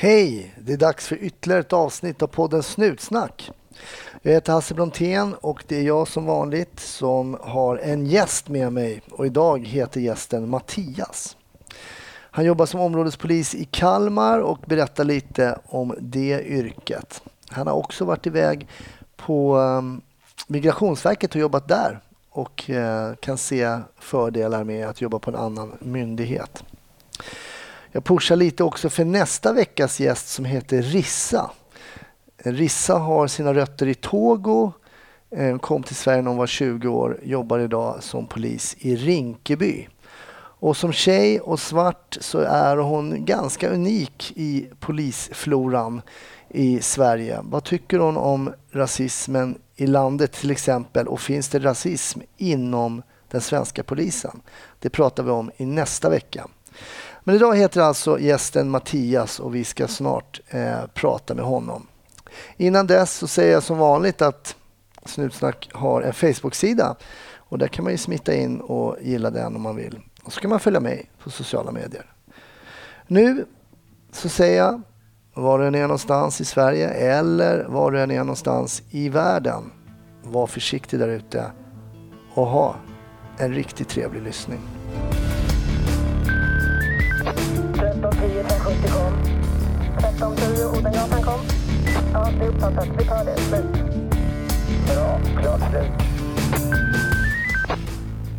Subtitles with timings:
[0.00, 0.54] Hej!
[0.60, 3.50] Det är dags för ytterligare ett avsnitt av podden Snutsnack.
[4.22, 8.72] Jag heter Hasse Brontén och det är jag som vanligt som har en gäst med
[8.72, 11.36] mig och idag heter gästen Mattias.
[12.10, 17.22] Han jobbar som områdespolis i Kalmar och berättar lite om det yrket.
[17.48, 18.68] Han har också varit iväg
[19.16, 20.00] på ehm,
[20.46, 25.72] Migrationsverket och jobbat där och eh, kan se fördelar med att jobba på en annan
[25.80, 26.64] myndighet.
[27.92, 31.50] Jag pushar lite också för nästa veckas gäst som heter Rissa.
[32.38, 34.72] Rissa har sina rötter i Togo,
[35.30, 39.88] eh, kom till Sverige när hon var 20 år, jobbar idag som polis i Rinkeby.
[40.60, 46.02] Och som tjej och svart så är hon ganska unik i polisfloran
[46.48, 47.40] i Sverige.
[47.42, 53.40] Vad tycker hon om rasismen i landet till exempel och finns det rasism inom den
[53.40, 54.40] svenska polisen?
[54.78, 56.48] Det pratar vi om i nästa vecka.
[57.28, 61.86] Men idag heter alltså gästen Mattias och vi ska snart eh, prata med honom.
[62.56, 64.56] Innan dess så säger jag som vanligt att
[65.04, 66.96] Snutsnack har en Facebook-sida
[67.36, 70.00] och där kan man ju smitta in och gilla den om man vill.
[70.22, 72.06] Och så kan man följa mig på sociala medier.
[73.06, 73.46] Nu
[74.12, 74.82] så säger jag
[75.34, 79.72] var du än är någonstans i Sverige eller var du än är någonstans i världen.
[80.22, 81.44] Var försiktig där ute
[82.34, 82.76] och ha
[83.38, 84.60] en riktigt trevlig lyssning.
[88.68, 89.12] 1310 570 kom.
[89.98, 91.40] 1310 Odengatan kom.
[92.12, 92.88] Ja, det är uppfattat.
[92.98, 93.36] Vi tar det.
[93.40, 93.64] Slut.
[94.86, 95.20] Bra.
[95.42, 95.92] Klart slut.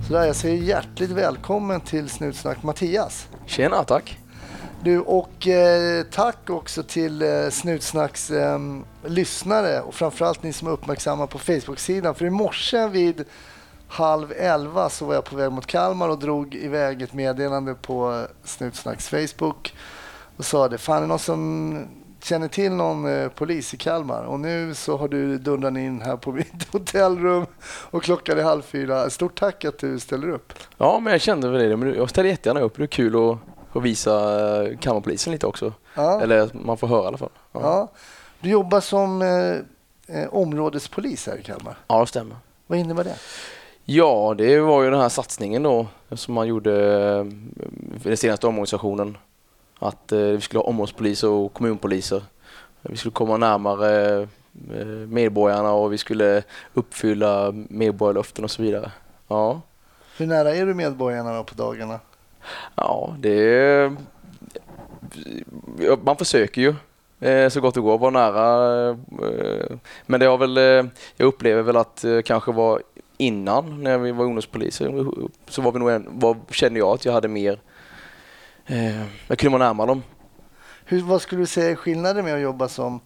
[0.07, 3.27] Sådär, jag säger hjärtligt välkommen till Snutsnack Mattias.
[3.45, 4.17] Tjena, tack.
[4.83, 8.59] Du, och eh, tack också till eh, Snutsnacks eh,
[9.05, 12.15] lyssnare och framförallt ni som är uppmärksamma på Facebook-sidan.
[12.15, 13.25] För i morse vid
[13.87, 18.27] halv elva så var jag på väg mot Kalmar och drog iväg ett meddelande på
[18.43, 19.73] Snutsnacks Facebook
[20.39, 20.77] och sa det.
[20.77, 21.87] Fan, är det någon som
[22.23, 24.23] känner till någon eh, polis i Kalmar?
[24.23, 28.61] Och nu så har du dundrat in här på mitt hotellrum och klockan är halv
[28.61, 29.09] fyra.
[29.09, 30.53] Stort tack att du ställer upp.
[30.77, 31.77] Ja, men jag kände väl det.
[31.77, 32.77] Men jag ställer jättegärna upp.
[32.77, 33.37] Det är kul att,
[33.77, 34.13] att visa
[34.65, 35.73] eh, Kalmarpolisen lite också.
[35.95, 36.21] Ja.
[36.21, 37.31] Eller man får höra i alla fall.
[37.51, 37.59] Ja.
[37.63, 37.91] ja.
[38.39, 41.77] Du jobbar som eh, eh, områdespolis här i Kalmar.
[41.87, 42.35] Ja, det stämmer.
[42.67, 43.15] Vad innebär det?
[43.85, 46.73] Ja, det var ju den här satsningen då som man gjorde
[47.09, 47.25] eh,
[48.03, 49.17] den senaste omorganisationen.
[49.79, 52.23] Att eh, vi skulle ha områdespoliser och kommunpoliser.
[52.81, 54.21] Vi skulle komma närmare
[54.73, 58.91] eh, medborgarna och vi skulle uppfylla medborgarlöften och så vidare.
[59.27, 59.61] Ja.
[60.17, 61.99] Hur nära är du medborgarna på dagarna?
[62.75, 63.95] Ja, det är...
[66.03, 66.75] Man försöker ju
[67.49, 68.97] så gott det går vara nära.
[70.05, 70.57] Men det har väl,
[71.15, 72.81] jag upplever väl att kanske var
[73.21, 75.05] innan när vi var ungdomspoliser
[75.47, 77.59] så var vi nog en, var, kände jag att jag hade mer, eh,
[79.27, 80.03] jag kunde vara närmare dem.
[80.85, 82.99] Hur, vad skulle du säga är skillnaden med att jobba som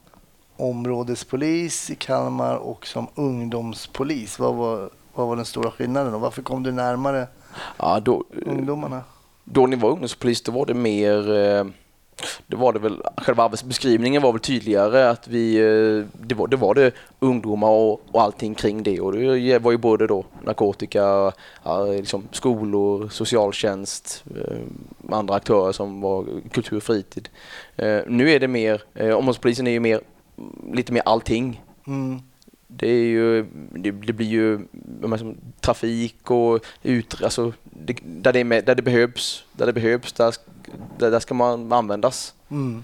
[0.57, 4.39] områdespolis i Kalmar och som ungdomspolis?
[4.39, 7.27] Vad var, vad var den stora skillnaden och varför kom du närmare
[7.77, 9.01] ja, då, ungdomarna?
[9.43, 11.65] Då ni var ungdomspolis då var det mer eh,
[12.47, 16.57] det var det väl, själva arbetsbeskrivningen var väl tydligare att vi, eh, det var det,
[16.57, 21.31] var det ungdomar och, och allting kring det och det var ju både då narkotika,
[21.95, 27.29] liksom skolor, socialtjänst, eh, andra aktörer som var kultur och fritid.
[27.75, 28.81] Eh, nu är det mer,
[29.13, 30.01] områdespolisen är ju mer,
[30.73, 31.61] lite mer allting.
[31.87, 32.19] Mm.
[32.67, 34.59] Det, är ju, det, det blir ju
[35.03, 40.13] liksom, trafik och ut, alltså, det, där, det med, där det behövs, där det behövs,
[40.13, 40.33] där
[40.97, 42.33] det där ska man användas.
[42.51, 42.83] Mm.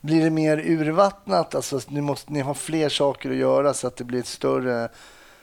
[0.00, 1.54] Blir det mer urvattnat?
[1.54, 4.88] Alltså, ni, måste, ni har fler saker att göra så att det blir ett större,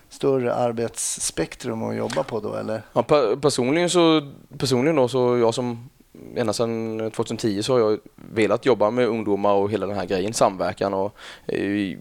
[0.09, 2.81] större arbetsspektrum att jobba på då eller?
[2.93, 3.03] Ja,
[3.41, 4.21] personligen så,
[4.57, 5.89] personligen då, så jag som
[6.35, 10.33] ända sedan 2010 så har jag velat jobba med ungdomar och hela den här grejen,
[10.33, 11.97] samverkan och eh,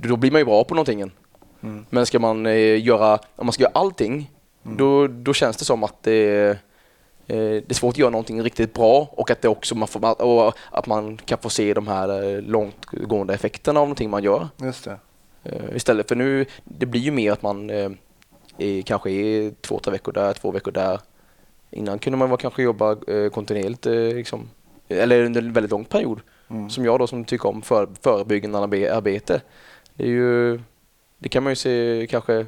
[0.00, 1.00] då blir man ju bra på någonting.
[1.60, 1.86] Mm.
[1.90, 4.30] Men ska man eh, göra, om man ska göra allting,
[4.64, 4.76] mm.
[4.76, 6.58] då, då känns det som att det
[7.36, 10.86] det är svårt att göra någonting riktigt bra och att, det också man får, att
[10.86, 14.48] man kan få se de här eh, långtgående effekterna av någonting man gör.
[14.56, 14.98] Just det.
[15.44, 17.70] Eh, istället för nu, det blir ju mer att man
[18.58, 21.00] är, kanske är två, tre veckor där, två veckor där.
[21.70, 22.96] Innan kunde man kanske jobba
[23.32, 23.84] kontinuerligt,
[24.14, 24.50] liksom,
[24.88, 26.20] eller under en väldigt lång period.
[26.50, 26.70] Mm.
[26.70, 29.40] Som jag då som tycker om för, förebyggande arbete.
[29.94, 30.60] Det, är ju,
[31.18, 32.46] det kan man ju se kanske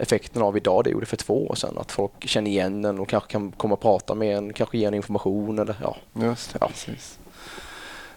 [0.00, 1.78] effekten av idag det gjorde för två år sedan.
[1.78, 4.84] Att folk känner igen en och kanske kan komma och prata med en, kanske ge
[4.84, 5.96] en information eller ja.
[6.12, 6.68] Just det, ja.
[6.68, 7.18] precis.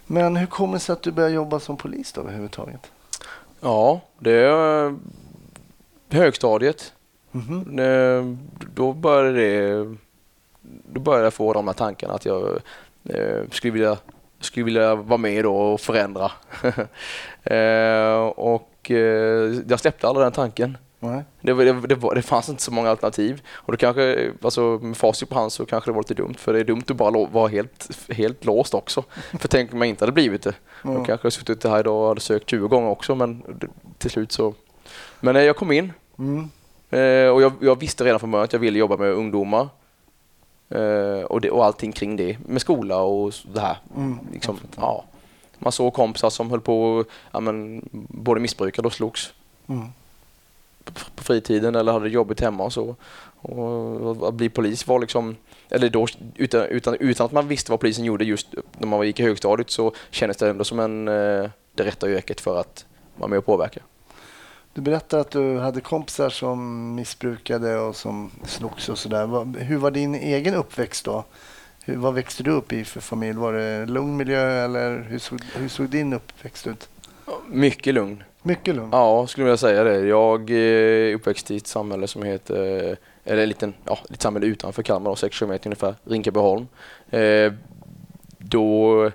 [0.05, 2.91] Men hur kommer det sig att du började jobba som polis då överhuvudtaget?
[3.59, 4.95] Ja, det är
[6.09, 6.93] högstadiet.
[7.31, 8.37] Mm -hmm.
[8.75, 9.95] Då började det
[10.91, 12.59] då började jag få de här tankarna att jag
[13.09, 13.97] eh, skulle vilja
[14.39, 16.31] skulle vilja vara med då och förändra.
[17.43, 20.77] eh, och eh, jag släppte aldrig den tanken.
[21.03, 21.23] Nej.
[21.41, 23.41] Det, det, det, var, det fanns inte så många alternativ.
[23.49, 26.33] Och då kanske, alltså med facit på hand så kanske det var lite dumt.
[26.37, 29.03] För det är dumt att bara vara helt, helt låst också.
[29.39, 30.53] För tänk om jag inte hade blivit det.
[30.83, 31.05] Då Ja.
[31.05, 33.67] kanske jag suttit här idag och hade sökt 20 gånger också men det,
[33.97, 34.53] till slut så.
[35.19, 36.49] Men eh, jag kom in Mm.
[36.89, 39.69] eh, och jag, jag visste redan från början att jag ville jobba med ungdomar.
[40.69, 42.37] Eh, och, det, och allting kring det.
[42.45, 43.77] Med skola och det här.
[43.95, 44.19] Mm.
[44.33, 45.05] Liksom, ja.
[45.59, 49.33] Man såg kompisar som höll på ja, men, både missbrukade och slogs
[49.67, 49.87] Mm.
[51.15, 52.95] På fritiden eller hade jobbigt hemma och så.
[53.41, 55.35] Och att bli polis var liksom,
[55.69, 58.47] eller då utan, utan, utan att man visste vad polisen gjorde just
[58.77, 62.41] när man gick i högstadiet så kändes det ändå som en, eh, det rätta yrket
[62.41, 62.85] för att
[63.15, 63.81] vara med och påverka.
[64.73, 69.59] Du berättade att du hade kompisar som missbrukade och som slogs och sådär.
[69.59, 71.25] Hur var din egen uppväxt då?
[71.85, 73.37] Hur, vad växte du upp i för familj?
[73.37, 76.89] Var det lugn miljö eller hur såg, hur såg din uppväxt ut?
[77.47, 78.23] Mycket lugn.
[78.43, 78.89] Mycket lugn?
[78.91, 80.07] Ja, skulle jag vilja säga det.
[80.07, 84.45] Jag eh, är uppväxt i ett samhälle som heter, eller en liten, ja, ett samhälle
[84.45, 86.67] utanför Kalmar, då, 6 km ungefär, Rinkabyholm.
[87.09, 87.53] Eh,
[88.37, 89.11] då,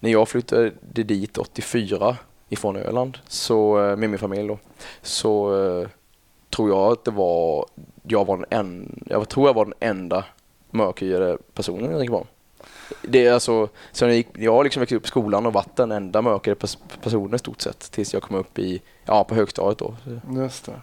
[0.00, 2.16] när jag flyttade dit 84
[2.48, 4.58] ifrån Öland, så, eh, med min familj då,
[5.02, 5.88] så eh,
[6.56, 7.66] tror jag att det var,
[8.02, 10.24] jag var den en, jag tror jag var den enda
[10.70, 12.26] mörkhyade personen i Rinkabyholm.
[13.02, 15.76] Det är alltså, så jag, gick, jag har liksom växt upp i skolan och varit
[15.76, 19.78] den enda pers- personen i stort sett tills jag kom upp i, ja på högstadiet
[19.78, 19.96] då.
[20.30, 20.82] Just det.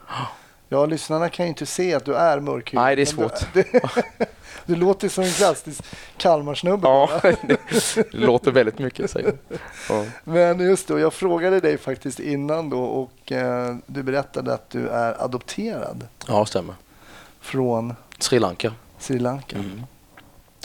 [0.70, 2.84] Ja, lyssnarna kan ju inte se att du är mörkhyad.
[2.84, 3.54] Nej, det är svårt.
[3.54, 3.82] Du, det,
[4.66, 5.84] du låter som en klassisk
[6.18, 6.88] Kalmarsnubbe.
[6.88, 7.36] Ja, bara.
[8.12, 9.34] det låter väldigt mycket säger
[9.90, 10.06] ja.
[10.24, 14.88] Men just då, jag frågade dig faktiskt innan då och eh, du berättade att du
[14.88, 16.76] är adopterad ja, stämmer.
[17.42, 18.74] från Sri Lanka.
[19.00, 19.58] Sri Lanka.
[19.58, 19.84] Mm.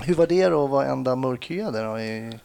[0.04, 1.98] Hur var det då att vara enda mörkhyade då?
[1.98, 2.38] I,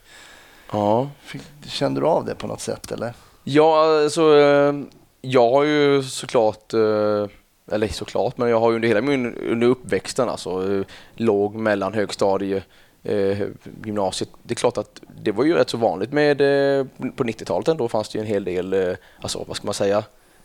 [0.71, 1.09] Ja.
[1.23, 3.13] fick, kände du av det på något sätt eller?
[3.43, 4.73] Ja, alltså eh,
[5.21, 7.27] jag har ju såklart, eh,
[7.71, 10.85] eller såklart, men jag har ju under hela min under uppväxten, alltså eh,
[11.15, 12.63] låg, mellan, högstadie,
[13.03, 13.41] eh,
[13.85, 14.29] gymnasiet.
[14.43, 16.85] Det är klart att det var ju rätt så vanligt med, eh,
[17.15, 20.03] på 90-talet ändå fanns det ju en hel del, eh, alltså vad ska man säga,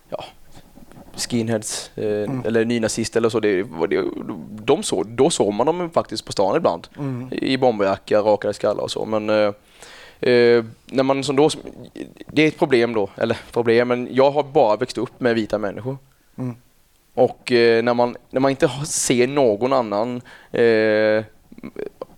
[0.09, 0.25] ja,
[1.27, 2.43] skinheads eh, Mm.
[2.47, 3.41] eller nynazister eller så.
[3.41, 4.05] Det, det,
[4.65, 7.29] de så, då såg man dem faktiskt på stan ibland Mm.
[7.33, 9.05] i bomberjacka, rakade skallar och så.
[9.05, 9.53] Men eh,
[10.31, 11.51] eh, när man som då,
[12.27, 15.59] det är ett problem då, eller problem, men jag har bara växt upp med vita
[15.59, 15.99] människor.
[16.39, 16.57] Mm.
[17.15, 20.17] Och eh, när, man, när man inte ser någon annan
[20.53, 21.25] eh,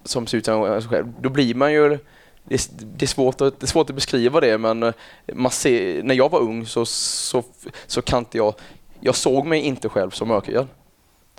[0.04, 1.99] som ser ut som en själv, då blir man ju
[2.44, 2.60] det är,
[2.96, 4.93] det, är svårt att, det är svårt att beskriva det men eh,
[5.34, 7.43] man ser, när jag var ung så, så,
[7.87, 8.54] så kan inte jag,
[9.02, 10.69] jag såg mig inte själv som mörkhyad.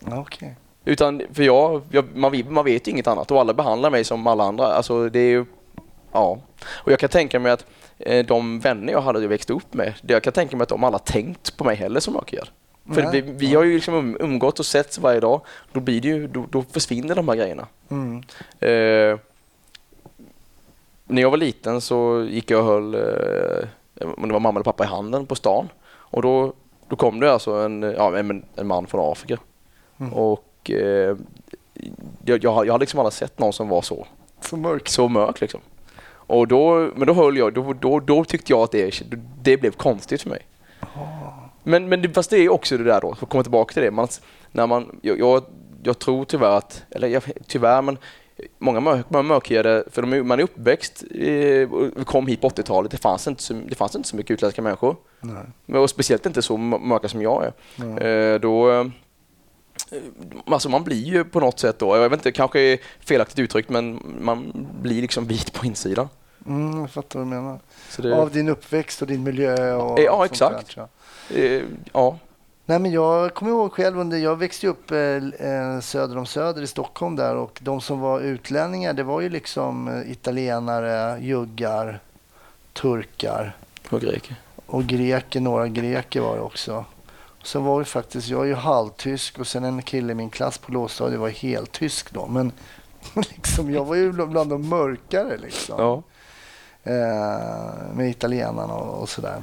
[0.02, 0.56] Okej.
[0.86, 4.28] Utan för jag, jag man, man vet ju inget annat och alla behandlar mig som
[4.28, 4.66] alla andra.
[4.66, 5.46] Alltså det är ju,
[6.12, 6.40] ja.
[6.66, 7.66] Och jag kan tänka mig att
[8.00, 11.00] eh, de vänner jag hade växt upp med, jag kan tänka mig att de alla
[11.00, 12.50] tänkt på mig heller som mörkhyad.
[12.94, 13.22] För Nej.
[13.22, 15.42] vi, vi har ju liksom um, umgått och sett varje dag.
[15.72, 17.68] Då, blir det ju, då, då försvinner de här grejerna.
[17.90, 18.18] Mm.
[18.60, 19.20] Eh,
[21.06, 24.64] när jag var liten så gick jag och höll, eh, om det var mamma eller
[24.64, 25.70] pappa i handen på stan.
[25.86, 26.54] Och då,
[26.94, 29.38] då kom det alltså en, ja, en, en man från Afrika.
[30.00, 30.14] Mm.
[30.14, 31.18] Och eh,
[32.26, 34.08] jag, jag, har liksom aldrig sett någon som var så,
[34.42, 34.90] Så mörk.
[34.90, 35.62] så mörk liksom.
[36.06, 39.02] Och då, men då höll jag, då, då, då tyckte jag att det,
[39.42, 40.42] det blev konstigt för mig.
[41.64, 43.84] Men, men det, fast det är också det där då, för att komma tillbaka till
[43.84, 43.92] det.
[43.92, 44.08] Man,
[44.52, 45.44] när man, jag, jag,
[45.84, 47.98] jag tror tyvärr att, eller jag, tyvärr men
[48.58, 51.70] många, mörk, många mörkhyade, för de man är uppväxt, eh,
[52.06, 54.96] kom hit på 80-talet, det fanns, inte så, det fanns inte så mycket utländska människor.
[55.22, 55.82] Nej.
[55.82, 58.34] Och speciellt inte så mörka som jag är.
[58.34, 58.86] Eh, då, eh,
[60.46, 64.00] alltså man blir ju på något sätt då, jag vet inte, kanske felaktigt uttryckt, men
[64.22, 66.10] man blir liksom vit på insidan.
[66.48, 67.60] Mm, jag fattar vad du menar.
[67.98, 70.76] Det, Av din uppväxt och din miljö och Ja, sånt exakt.
[70.76, 71.64] Där, eh,
[71.94, 72.18] ja.
[72.66, 76.26] Nej, men jag kommer ihåg själv under, jag växte ju upp eh, eh, söder om
[76.26, 81.20] Söder i Stockholm där och de som var utlänningar det var ju liksom eh, italienare,
[81.20, 82.00] juggar,
[82.74, 83.56] turkar
[83.90, 84.36] Och greker.
[84.66, 86.86] och greker, några greker var det också.
[87.40, 90.30] Och sen var det faktiskt, jag är ju halvtysk och sen en kille i min
[90.30, 92.28] klass på lågstadiet var helt tysk då.
[92.28, 92.52] Men
[93.16, 95.76] liksom, jag var ju bland de mörkare liksom.
[95.78, 96.04] Ja.
[96.84, 99.42] Eh, med italienarna och, och sådär.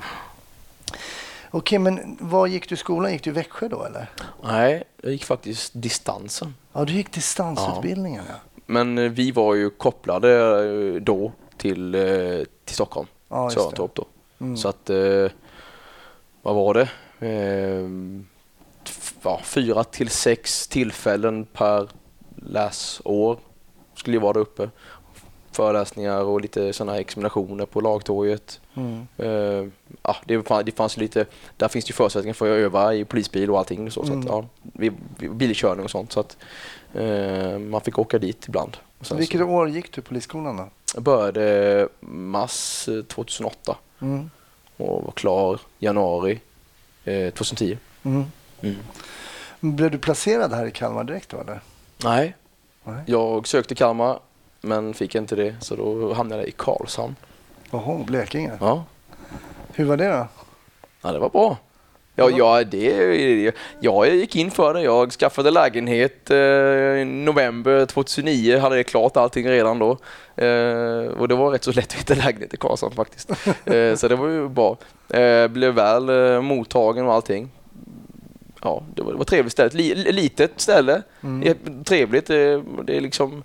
[1.50, 3.12] Okej, men var gick du i skolan?
[3.12, 4.10] Gick du i Växjö då eller?
[4.42, 6.54] Nej, jag gick faktiskt distansen.
[6.72, 8.34] Ja, du gick distansutbildningen ja.
[8.66, 10.30] Men eh, vi var ju kopplade
[10.64, 12.00] eh, då till, eh,
[12.64, 13.50] till Stockholm, Ja.
[13.50, 14.04] Sörentorp då.
[14.40, 14.56] Mm.
[14.56, 14.90] Så att,
[16.42, 16.88] vad var det?
[17.26, 17.88] Eh,
[19.22, 21.88] ja, fyra till sex tillfällen per
[22.36, 23.38] läsår
[23.94, 24.70] skulle ju vara där uppe.
[25.52, 28.60] Föreläsningar och lite sådana här examinationer på lagtorget.
[28.74, 29.06] Mm.
[29.18, 29.70] Eh,
[30.02, 31.26] ja, det, fann, det fanns lite,
[31.56, 33.90] där finns det ju förutsättningar för att öva i polisbil och allting.
[33.90, 34.22] Så, Mm.
[34.22, 36.12] så att, ja, vi- vi- bilkörning och sånt.
[36.12, 36.36] Så att,
[36.94, 38.76] eh, man fick åka dit ibland.
[38.98, 40.68] Och Vilket så, år gick du polisskolan då?
[40.94, 44.30] jag började mars eh, 2008 Mm.
[44.76, 46.40] och var klar januari
[47.04, 47.78] eh, 2010.
[48.02, 48.24] Mm.
[48.60, 48.76] Mm.
[49.60, 51.60] Blev du placerad här i Kalmar direkt då eller?
[52.04, 52.36] Nej,
[52.84, 53.02] Nej.
[53.06, 54.20] jag sökte Kalmar
[54.60, 57.16] men fick inte det så då hamnade jag i Karlshamn.
[57.70, 58.52] Jaha, Blekinge.
[58.60, 58.84] Ja,
[59.74, 60.26] Hur var det då?
[61.02, 61.56] ja det var bra.
[62.14, 64.82] Ja, ja, det, jag gick in för det.
[64.82, 68.58] Jag skaffade lägenhet eh, i november 2009.
[68.58, 69.90] Hade det klart allting redan då.
[70.44, 73.30] Eh, och det var rätt så lätt att hitta lägenhet i Karlshamn faktiskt.
[73.64, 74.76] Eh, så det var ju bra.
[75.08, 77.50] Eh, blev väl eh, mottagen och allting.
[78.62, 79.70] Ja, det var, det var trevligt ställe.
[79.72, 81.02] Li, litet ställe.
[81.22, 81.84] Mm.
[81.84, 82.26] Trevligt.
[82.26, 83.42] Det, det är liksom...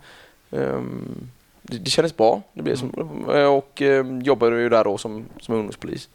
[0.52, 1.28] ehm,
[1.62, 2.42] det, det kändes bra.
[2.54, 2.92] Det blev som,
[3.34, 6.10] eh, och eh, jobbade ju där då som, som ungdomspolis.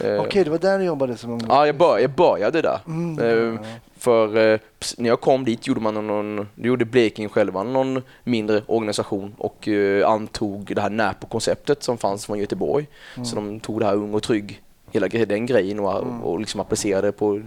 [0.00, 1.48] Eh, Okej, det var där du jobbade som ungdom?
[1.50, 2.78] Ja, jag, bör, jag började där.
[2.86, 3.58] Mm, Eh, ja.
[3.98, 4.58] För eh,
[4.98, 9.68] när jag kom dit gjorde man någon, det gjorde Blekinge själva någon mindre organisation och
[9.68, 12.86] eh, antog det här Närpo-konceptet som fanns från Göteborg.
[13.24, 16.22] Så de tog det här Ung och Trygg, hela den grejen och, Mm.
[16.22, 17.42] och liksom applicerade på,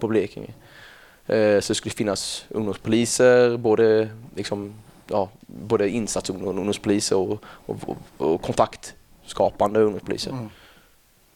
[0.00, 0.50] på Blekinge.
[1.26, 1.34] Så
[1.68, 4.74] det skulle finnas ungdomspoliser, både, liksom,
[5.12, 7.96] ja, både insatsungdomspoliser och, och, och,
[8.32, 10.30] och kontaktskapande ungdomspoliser.
[10.30, 10.48] Mm.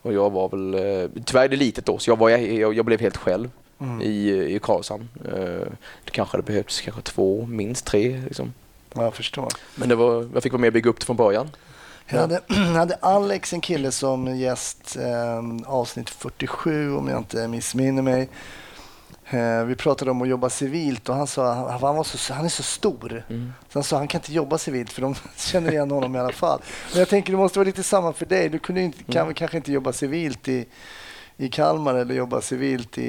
[0.02, 2.84] Och jag var väl, eh, tyvärr är det litet då, så jag, var, jag, jag
[2.84, 4.02] blev helt själv Mm.
[4.02, 5.08] i, i Karlshamn.
[5.24, 5.66] Eh,
[6.04, 8.22] Det kanske hade behövts kanske två, minst tre.
[8.26, 8.52] Liksom.
[8.94, 9.48] Ja, jag förstår.
[9.74, 11.50] Men det var, jag fick vara med och bygga upp det från början.
[12.06, 12.40] Jag hade,
[12.76, 18.28] hade Alex en kille som gäst eh, avsnitt 47 om jag inte missminner mig.
[19.30, 22.44] Eh, vi pratade om att jobba civilt och han sa han, han, var så, han
[22.44, 23.24] är så stor.
[23.28, 23.52] Mm.
[23.68, 26.32] Så han sa han kan inte jobba civilt för de känner igen honom i alla
[26.32, 26.60] fall.
[26.90, 28.48] Men jag tänker det måste vara lite samma för dig.
[28.48, 30.66] Du kunde inte, kan väl kanske inte jobba civilt i,
[31.38, 33.02] i Kalmar eller jobba civilt i,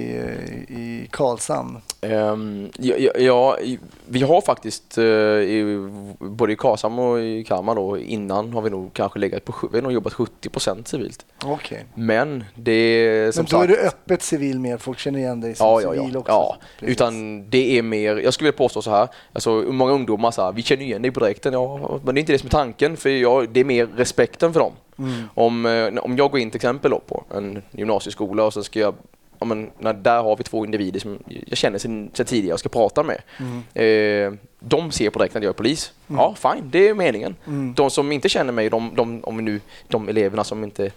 [0.67, 1.77] i Karlshamn.
[2.01, 3.57] Ehm, ja, ja,
[4.05, 8.69] vi har faktiskt eh, i, både i Karlshamn och i Kalmar då, innan har vi
[8.69, 11.25] nog kanske legat på, vi har nog jobbat 70% civilt.
[11.45, 11.85] Okej.
[11.95, 14.77] Men det är som Men då är sagt, du öppet civil mer.
[14.77, 16.31] Folk känner igen dig som Ja, ja, civil också.
[16.31, 16.57] ja.
[16.79, 16.95] Precis.
[16.95, 20.51] Utan det är mer, jag skulle vilja påstå så här, alltså många ungdomar så här,
[20.51, 22.97] vi känner igen dig på direkten, ja, men det är inte det som är tanken,
[22.97, 24.71] för jag, det är mer respekten för dem.
[24.99, 25.29] Mm.
[25.33, 28.95] Om, eh, om jag går in till exempel på en gymnasieskola och så ska jag,
[29.39, 32.69] ja, men, när, där har vi två individer som jag känner sedan tidigare och ska
[32.69, 33.21] prata med.
[33.39, 33.63] Mm.
[33.73, 35.93] Eh, de ser på direkt att jag är polis.
[36.07, 37.35] Ja, fine, det är meningen.
[37.47, 37.73] Mm.
[37.73, 40.91] De som inte känner mig, de, de, om nu, de eleverna som, inte,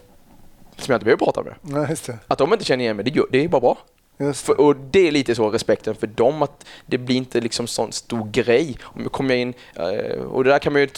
[0.76, 3.26] som jag inte behöver prata med, Ja, att de inte känner igen mig, det, gör,
[3.30, 3.78] det är bara bra.
[4.16, 4.36] Det.
[4.36, 7.92] För, och det är lite så respekten för dem, att det blir inte liksom sån
[7.92, 8.76] stor grej.
[8.82, 10.88] Om jag kommer in, eh, och det där kan man ju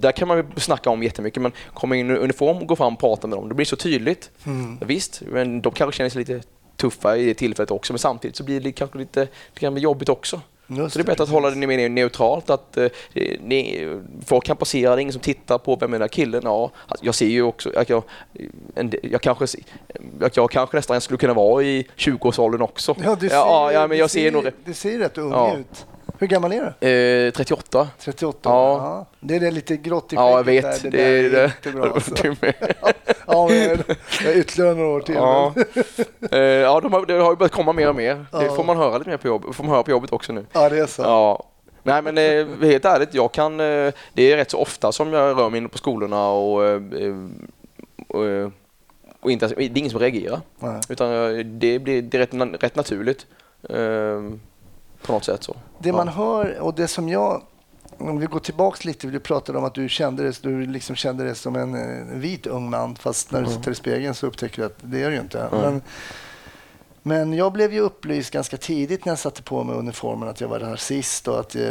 [0.00, 3.00] där kan man snacka om jättemycket, men kommer in i uniform och går fram och
[3.00, 4.30] pratar med dem, det blir så tydligt.
[4.46, 4.78] Mm.
[4.86, 6.40] Visst, men de kanske känner sig lite
[6.76, 9.20] tuffa i det tillfället också, men samtidigt så blir det kanske lite,
[9.54, 10.40] det kan bli jobbigt också.
[10.72, 12.86] Just Så det är bättre att hålla det mer neutralt, att eh,
[13.40, 13.88] ni,
[14.26, 16.42] folk kan passera, det är ingen som tittar på vem är den där killen.
[16.44, 18.02] Ja, alltså, jag ser ju också, jag, jag,
[18.74, 19.62] en, jag, kanske, se-
[20.34, 22.96] jag, kanske nästan skulle kunna vara i 20-årsåldern också.
[23.04, 25.56] Ja, du ser, ja, ja, men jag ser nog Du ser rätt ung Ja.
[25.56, 25.86] ut.
[26.20, 26.88] Hur gammal är du?
[27.26, 27.88] eh, 38.
[27.98, 28.76] 38 Ja.
[28.76, 29.06] Ja.
[29.20, 30.82] Det är det lite grått i Ja, jag skägget vet.
[30.82, 30.90] Där.
[30.90, 30.96] Det,
[31.28, 31.84] Det, är är inte bra.
[31.94, 32.14] Alltså.
[33.26, 33.82] Ja, men
[34.24, 35.14] jag ytterligare några år till.
[35.14, 35.54] Ja,
[36.30, 38.14] eh, ja de har, det har börjat komma mer och mer.
[38.14, 38.54] Det Ja.
[38.56, 40.46] får man höra lite mer på jobbet, får man höra på jobbet också nu.
[40.52, 41.02] ja, det är så.
[41.02, 41.44] Ja.
[41.82, 45.38] Nej men eh, helt ärligt, jag kan, eh, det är rätt så ofta som jag
[45.38, 46.80] rör mig inne på skolorna och, eh,
[48.08, 48.48] och, eh,
[49.20, 50.40] och inte, det är ingen som reagerar.
[50.58, 50.80] Nej.
[50.88, 51.10] Utan
[51.58, 53.26] det blir det är rätt, rätt naturligt.
[55.06, 55.56] På något sätt så.
[55.78, 55.96] Det Ja.
[55.96, 57.42] man hör och det som jag,
[57.98, 61.24] om vi går tillbaks lite, du pratade om att du kände dig, du liksom kände
[61.24, 64.62] dig som en eh, vit ung man fast när du tittar i spegeln så upptäcker
[64.62, 65.40] du att det är du ju inte.
[65.40, 65.60] Mm.
[65.60, 65.82] Men,
[67.02, 70.48] men jag blev ju upplyst ganska tidigt när jag satte på mig uniformen att jag
[70.48, 71.62] var rasist och att eh,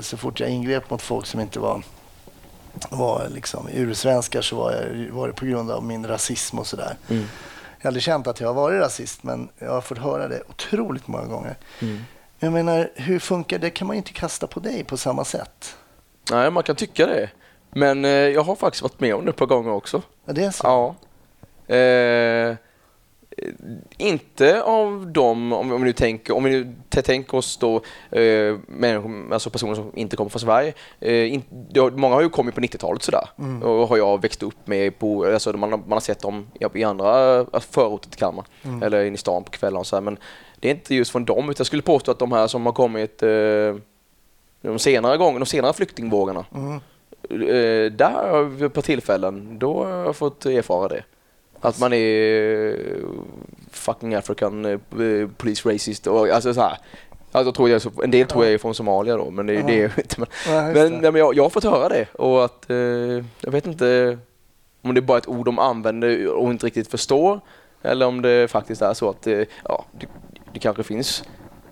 [0.00, 1.82] så fort jag ingrep mot folk som inte var,
[2.90, 6.96] var liksom ursvenskar så var, jag, var det på grund av min rasism och sådär.
[7.08, 7.24] Mm.
[7.80, 11.08] Jag aldrig känt att jag har varit rasist men jag har fått höra det otroligt
[11.08, 11.56] många gånger.
[11.80, 12.04] Mm.
[12.44, 13.70] Jag menar, hur funkar det?
[13.70, 15.76] kan man inte kasta på dig på samma sätt.
[16.30, 17.30] Nej, man kan tycka det.
[17.70, 20.02] Men eh, jag har faktiskt varit med om det ett par gånger också.
[20.24, 20.64] Ja, det är så?
[21.66, 21.74] Ja.
[21.76, 22.56] Eh,
[23.98, 27.76] inte av dem, om vi nu tänker, om vi nu tänker oss då
[28.10, 30.72] eh, människor, alltså personer som inte kommer från Sverige.
[31.00, 31.42] Eh, in,
[31.92, 33.62] många har ju kommit på 90-talet sådär Mm.
[33.62, 36.84] och har jag växt upp med på, alltså man, har- man har sett dem i-
[36.84, 38.82] andra eh, förorter till Kalmar Mm.
[38.82, 40.16] eller inne i stan på kvällarna och så här, men
[40.62, 42.72] det är inte just från dem utan jag skulle påstå att de här som har
[42.72, 43.76] kommit eh,
[44.60, 46.80] de senare gångerna, de senare flyktingvågorna Mm.
[47.30, 51.04] eh, där på tillfällen, då har jag fått erfara det.
[51.60, 52.76] Att man är
[53.70, 54.78] fucking African eh,
[55.36, 56.78] police racist och alltså så här.
[57.32, 59.92] Alltså, tror jag, en del tror jag är från Somalia då, men det, det är
[59.98, 60.20] inte.
[60.20, 62.76] Men, ja, men, men jag, jag har fått höra det och att eh,
[63.40, 64.18] jag vet inte
[64.82, 67.40] om det är bara ett ord de använder och inte riktigt förstår
[67.82, 69.84] eller om det faktiskt är så att eh, ja,
[70.52, 71.22] det, kanske finns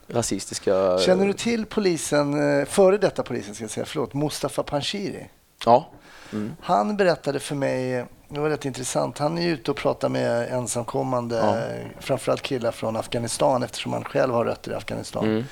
[0.08, 0.98] rasistiska...
[0.98, 5.28] Känner du till polisen, eh, före detta polisen ska jag säga, förlåt, Mustafa Panshiri?
[5.64, 5.88] Ja.
[6.32, 6.56] Mm.
[6.60, 11.36] Han berättade för mig, det var rätt intressant, han är ute och pratar med ensamkommande,
[11.36, 11.56] ja.
[12.00, 15.24] framförallt killar från Afghanistan eftersom han själv har rötter i Afghanistan.
[15.24, 15.44] Mm.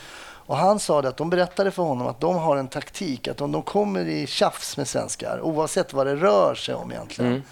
[0.49, 3.52] Och Han sa att de berättade för honom att de har en taktik att om
[3.52, 7.42] de kommer i tjafs med svenskar, oavsett vad det rör sig om egentligen, mm.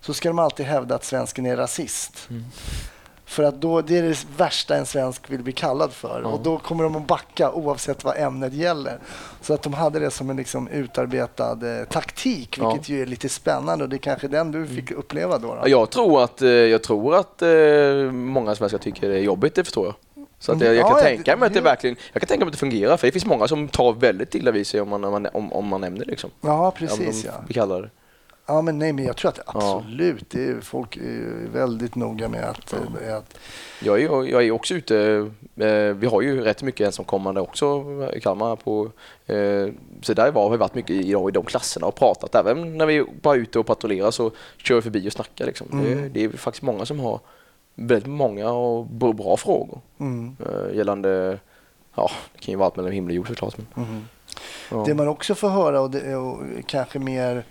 [0.00, 2.26] så ska de alltid hävda att svensken är rasist.
[2.30, 2.44] Mm.
[3.26, 6.18] För att då, det är det värsta en svensk vill bli kallad för.
[6.18, 6.30] Mm.
[6.30, 8.98] Och då kommer de att backa oavsett vad ämnet gäller.
[9.40, 12.94] Så att de hade det som en liksom utarbetad eh, taktik, vilket ja.
[12.94, 13.84] ju är lite spännande.
[13.84, 15.54] Och det är kanske den du fick uppleva då?
[15.54, 15.68] då?
[15.68, 17.48] Jag tror att, eh, jag tror att eh,
[18.12, 19.94] många svenskar tycker det är jobbigt, det förstår jag.
[20.38, 22.48] Så att jag, jag kan ja, tänka mig att det verkligen, jag kan tänka mig
[22.48, 25.26] att det fungerar, för det finns många som tar väldigt illa vid sig om man,
[25.32, 26.10] om, om man nämner det.
[26.10, 26.30] Liksom.
[26.40, 27.24] Ja, precis.
[27.24, 27.88] Om de, ja.
[28.46, 28.52] Det.
[28.52, 30.40] Ja, men nej, men jag tror att absolut, ja.
[30.40, 32.74] är, folk är väldigt noga med att...
[33.06, 33.16] Ja.
[33.16, 33.38] att...
[33.82, 37.84] Jag, är, jag är också ute, eh, vi har ju rätt mycket ensamkommande också
[38.14, 38.56] i Kalmar.
[38.56, 38.90] På,
[39.26, 39.68] eh,
[40.02, 42.34] så där var, har vi varit mycket i, i de klasserna och pratat.
[42.34, 45.46] Även när vi bara är ute och patrullerar så kör vi förbi och snackar.
[45.46, 45.68] Liksom.
[45.72, 45.84] Mm.
[45.84, 47.20] Det, det, är faktiskt många som har
[47.74, 50.36] väldigt många och bra frågor mm.
[50.40, 51.38] eh, gällande,
[51.94, 53.56] ja, det kan ju vara allt mellan himmel och jord såklart.
[53.56, 54.04] Men, mm.
[54.70, 54.84] ja.
[54.86, 57.44] Det man också får höra och, det, och kanske mer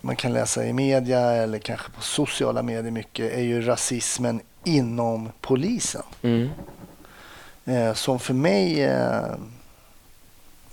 [0.00, 5.28] man kan läsa i media eller kanske på sociala medier mycket är ju rasismen inom
[5.40, 6.02] polisen.
[6.22, 6.48] Mm.
[7.68, 9.34] Uh, som för mig uh,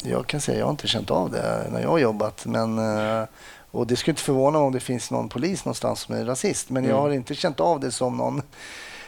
[0.04, 3.26] jag kan säga jag har inte känt av det när jag har jobbat men uh,
[3.74, 6.70] och det skulle inte förvåna mig om det finns någon polis någonstans som är rasist.
[6.70, 6.96] Men mm.
[6.96, 8.42] jag har inte känt av det som, någon,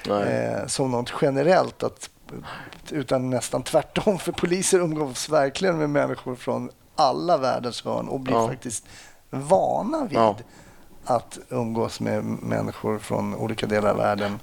[0.07, 1.83] eh, som något generellt.
[1.83, 2.09] Att,
[2.91, 4.19] utan nästan tvärtom.
[4.19, 8.47] För poliser umgås verkligen med människor från alla världens hörn och blir ja.
[8.47, 8.85] faktiskt
[9.41, 10.37] vana vid ja.
[11.05, 14.39] att umgås med människor från olika delar av världen.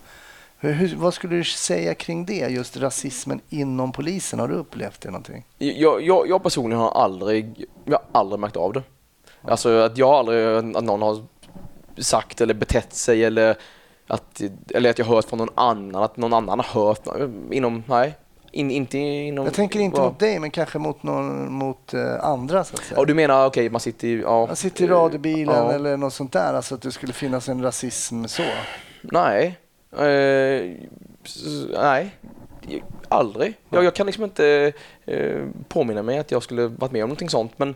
[0.58, 4.38] Hur, hur, vad skulle du säga kring det, just rasismen inom polisen?
[4.40, 5.44] Har du upplevt det någonting?
[5.58, 8.82] Jag, jag, jag personligen har aldrig, jag har aldrig märkt av det.
[9.42, 11.24] Alltså att jag aldrig, att någon har
[11.98, 13.56] sagt eller betett sig eller
[14.06, 14.40] att,
[14.74, 17.06] eller att jag hört från någon annan, att någon annan har hört
[17.50, 18.14] inom, nej.
[18.54, 20.12] In, inte inom, jag tänker inte vad?
[20.12, 22.64] mot dig, men kanske mot, någon, mot uh, andra.
[22.64, 23.00] Så att säga.
[23.00, 24.20] Ja, du menar, okej, okay, man sitter i...
[24.20, 25.72] Ja, man sitter i radiobilen ja.
[25.72, 28.42] eller något sånt där, alltså att det skulle finnas en rasism så?
[29.02, 29.58] Nej.
[29.92, 30.76] Uh,
[31.82, 32.16] nej,
[33.08, 33.54] aldrig.
[33.70, 34.72] Jag, jag kan liksom inte
[35.08, 37.74] uh, påminna mig att jag skulle varit med om någonting sånt, men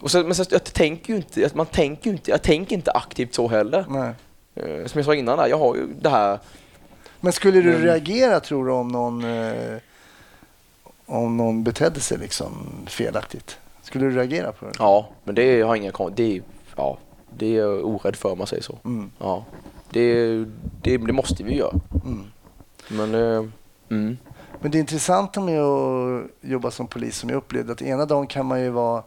[0.00, 3.34] och så, men så, jag tänker ju inte, man tänker inte, jag tänker inte aktivt
[3.34, 3.84] så heller.
[3.88, 4.14] Nej.
[4.88, 6.38] Som jag sa innan, där, jag har ju det här.
[7.24, 9.78] Men skulle du men, reagera tror du om någon, eh,
[11.06, 13.58] om någon betedde sig liksom felaktigt?
[13.82, 14.72] Skulle du reagera på det?
[14.78, 16.42] Ja, men det har inga det är,
[16.76, 16.98] ja,
[17.38, 18.78] det är jag orädd för om man säger så.
[18.84, 19.10] Mm.
[19.18, 19.44] Ja,
[19.90, 20.36] det,
[20.82, 21.80] det, det, måste vi göra.
[22.04, 22.24] Mm.
[22.88, 23.44] Men, eh,
[23.88, 24.18] mm.
[24.60, 28.46] men det intressanta med att jobba som polis som jag upplevde att ena dagen kan
[28.46, 29.02] man ju vara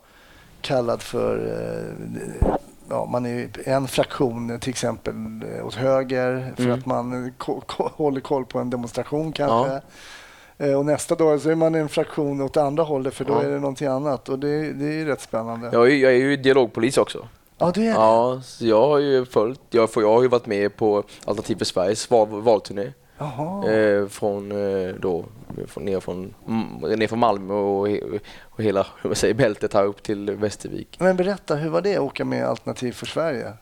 [0.62, 2.56] kallad för eh,
[2.90, 5.16] ja, man är en fraktion till exempel
[5.58, 6.80] eh, åt höger för mm.
[6.80, 7.34] att man
[7.78, 9.82] håller koll på en demonstration kanske.
[10.58, 10.66] Ja.
[10.66, 13.44] Eh, och nästa dag så är man en fraktion åt andra hållet för då ja.
[13.44, 15.70] är det någonting annat och det, det är rätt spännande.
[15.74, 17.28] Jag är, jag är ju dialogpolis också.
[17.58, 17.92] Ja, du är det?
[17.92, 21.66] Ja, så jag har ju följt, jag, jag har ju varit med på Alternativ för
[21.66, 22.92] Sveriges val, valturné.
[23.18, 25.26] Eh, från eh, då,
[25.68, 26.34] från, ner, från,
[26.82, 27.88] ner från Malmö och,
[28.42, 30.98] och hela säger, bältet här upp till Västervik.
[31.00, 33.54] Men berätta, hur var det att åka med Alternativ för Sverige?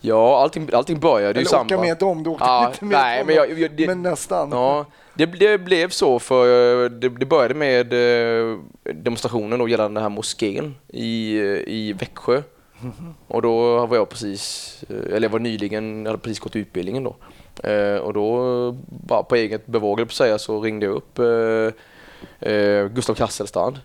[0.00, 1.64] Ja, allting, allting började ju samma.
[1.64, 4.02] åka med dem, du åkte ja, inte med nej, dem, men, jag, jag, det, men
[4.02, 4.50] nästan.
[4.52, 8.58] Ja, det, det, blev så för det, det började med eh,
[8.94, 12.42] demonstrationen då gällande den här moskén i, i Växjö.
[12.82, 13.12] Mm -hmm.
[13.28, 17.04] Och då var jag precis, eh, eller jag var nyligen, jag hade precis gått utbildningen
[17.04, 17.16] då.
[17.64, 22.86] Eh, och då, bara på eget bevåg på säga, så ringde jag upp eh, eh,
[22.86, 23.80] Gustav Kasselstrand.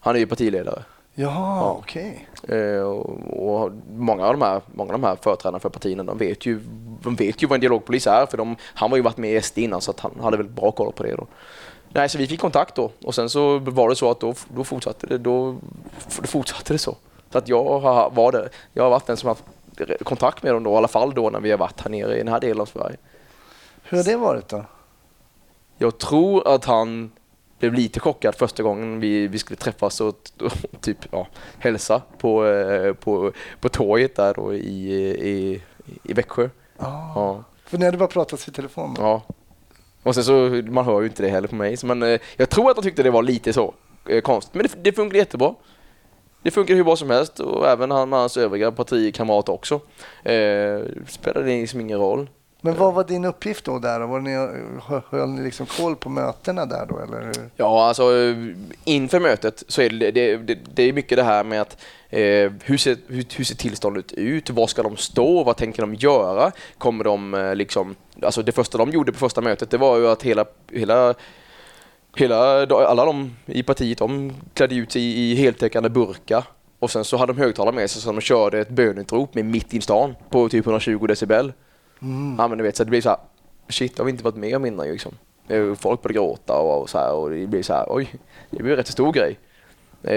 [0.00, 0.82] Han är ju partiledare.
[1.18, 1.76] Jaha, ja.
[1.80, 2.28] okej.
[2.42, 2.58] Okay.
[2.58, 6.18] Eh, och, och, många, av de här, många av de här företrädarna för partierna, de
[6.18, 6.60] vet ju,
[7.02, 9.42] de vet ju vad en dialogpolis är, för de, han var ju varit med i
[9.42, 11.26] SD innan, så att han hade väl bra koll på det då.
[11.88, 14.64] Nej, så vi fick kontakt då och sen så var det så att då, då
[14.64, 15.56] fortsatte det, då,
[16.20, 16.96] då fortsatte det så.
[17.32, 19.44] Så att jag har, var det, jag har varit den som har haft
[20.04, 22.18] kontakt med dem då, i alla fall då när vi har varit här nere i
[22.18, 22.96] den här delen av Sverige.
[23.88, 24.64] Hur har det varit då?
[25.78, 27.10] Jag tror att han
[27.58, 30.08] blev lite chockad första gången vi, vi skulle träffas och,
[30.40, 31.26] och typ ja,
[31.58, 34.92] hälsa på, eh, på, på torget där då i,
[35.30, 35.62] i,
[36.02, 36.48] i Växjö.
[36.76, 37.12] Ah.
[37.14, 37.44] Ja.
[37.64, 38.94] För ni hade bara pratat i telefon?
[38.94, 39.02] då?
[39.02, 39.22] Ja.
[40.02, 42.50] Och sen så, man hör ju inte det heller på mig, så men eh, jag
[42.50, 43.74] tror att de tyckte det var lite så
[44.08, 44.54] eh, konstigt.
[44.54, 45.54] Men det, det funkar jättebra.
[46.42, 49.74] Det funkar hur bra som helst och även han med hans övriga partikamrater också.
[50.24, 52.28] Eh, spelade det liksom ingen roll.
[52.60, 54.00] Men vad var din uppgift då där?
[54.00, 54.34] Var ni,
[55.10, 57.20] höll ni liksom koll på mötena där då eller?
[57.20, 57.50] hur?
[57.56, 58.04] Ja, alltså
[58.84, 61.76] inför mötet så är det, det, det, det är mycket det här med att
[62.10, 64.50] eh, hur, ser, hur, hur ser tillståndet ut?
[64.50, 65.44] Var ska de stå?
[65.44, 66.52] Vad tänker de göra?
[66.78, 70.08] Kommer de eh, liksom, alltså det första de gjorde på första mötet det var ju
[70.08, 71.14] att hela, hela
[72.18, 76.44] Hela, alla de i partiet de klädde ut sig i, i heltäckande burka
[76.78, 79.74] och sen så hade de högtalare med sig så de körde ett bönutrop med mitt
[79.74, 81.52] i stan på typ 120 decibel.
[82.06, 82.36] Mm.
[82.38, 83.18] Ja men du vet så det blir så här,
[83.68, 85.12] shit har vi inte varit med om innan ju, liksom.
[85.78, 88.14] Folk började gråta och, och så här och det blir så här, oj,
[88.50, 89.38] det blir en rätt stor grej.
[90.02, 90.16] Eh,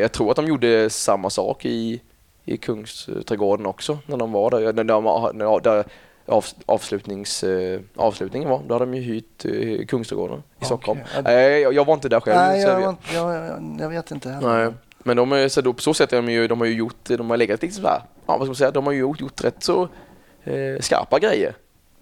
[0.00, 2.00] jag tror att de gjorde samma sak i,
[2.44, 4.72] i Kungsträdgården också när de var där.
[4.72, 5.84] När de, när, där
[6.26, 10.66] av, avslutnings, eh, avslutningen var, då hade de ju hyrt eh, Kungsträdgården i Okej.
[10.66, 11.00] Stockholm.
[11.26, 12.36] Eh, jag, jag var inte där själv.
[12.36, 14.64] Nej, jag, jag, jag, jag vet inte heller.
[14.64, 17.04] Nej, men de, så då, på så sätt är de ju, de har ju gjort,
[17.04, 19.20] de har legat liksom så här, ja vad ska man säga, de har ju gjort,
[19.20, 19.88] gjort rätt så
[20.46, 21.54] eh, skarpa grejer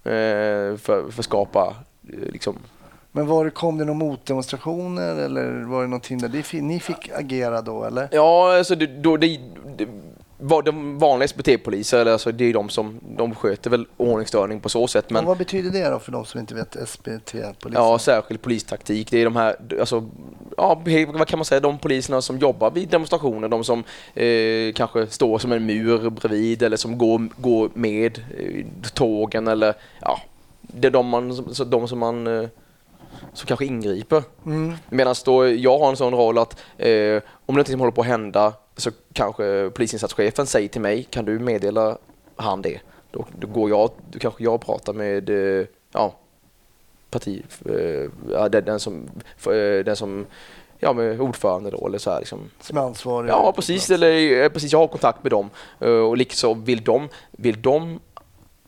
[0.05, 1.77] eh, för, för att skapa
[2.13, 2.59] eh, liksom,
[3.13, 6.81] Men var det, kom det några motdemonstrationer eller var det någonting där ni fick, ni
[6.81, 8.09] fick agera då eller?
[8.13, 9.41] ja alltså det, då, det,
[10.39, 14.87] de vanliga SBT-poliser, eller alltså det är de som, de sköter väl ordningsstörning på så
[14.87, 17.83] sätt Men, men vad betyder det då för de som inte vet SBT-polisen?
[17.83, 19.11] Ja, särskild polistaktik.
[19.11, 20.09] Det är de här, alltså,
[20.57, 20.83] ja,
[21.15, 25.39] vad kan man säga, de poliserna som jobbar vid demonstrationer, de som eh, kanske står
[25.39, 30.21] som en mur bredvid eller som går, går med eh, tågen eller ja,
[30.61, 32.49] det är de, man, de som man eh,
[33.33, 34.23] som kanske ingriper.
[34.47, 34.75] Mm.
[34.89, 38.07] Medan då jag har en sån roll att eh, om någonting som håller på att
[38.07, 41.99] hända så kanske polisinsatschefen säger till mig, kan du meddela
[42.37, 42.81] han det?
[43.11, 46.15] Då, då går jag, då kanske jag pratar med eh, ja,
[47.11, 49.09] parti, eh, ja, den, som,
[49.47, 50.27] eh, den som
[50.79, 52.51] ja, med ordförande då eller så här liksom.
[52.61, 53.31] Som är ansvarig?
[53.31, 53.91] Ja, precis.
[53.91, 54.73] Eller, precis.
[54.73, 55.51] Jag har kontakt med dem.
[56.09, 58.01] Och liksom vill de, vill de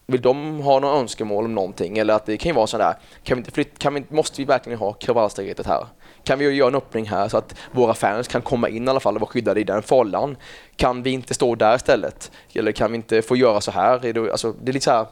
[0.06, 3.36] vill de ha några önskemål om någonting eller att det kan ju vara sådär, kan
[3.36, 5.86] vi inte flytta, kan vi, måste vi verkligen ha kravallstaketet här?
[6.26, 9.00] Kan vi göra en öppning här så att våra fans kan komma in i alla
[9.00, 10.36] fall och vara skyddade i den fållan?
[10.76, 12.30] Kan vi inte stå där istället?
[12.54, 14.06] Eller kan vi inte få göra så här?
[14.06, 15.06] Är det, alltså, det är lite så här,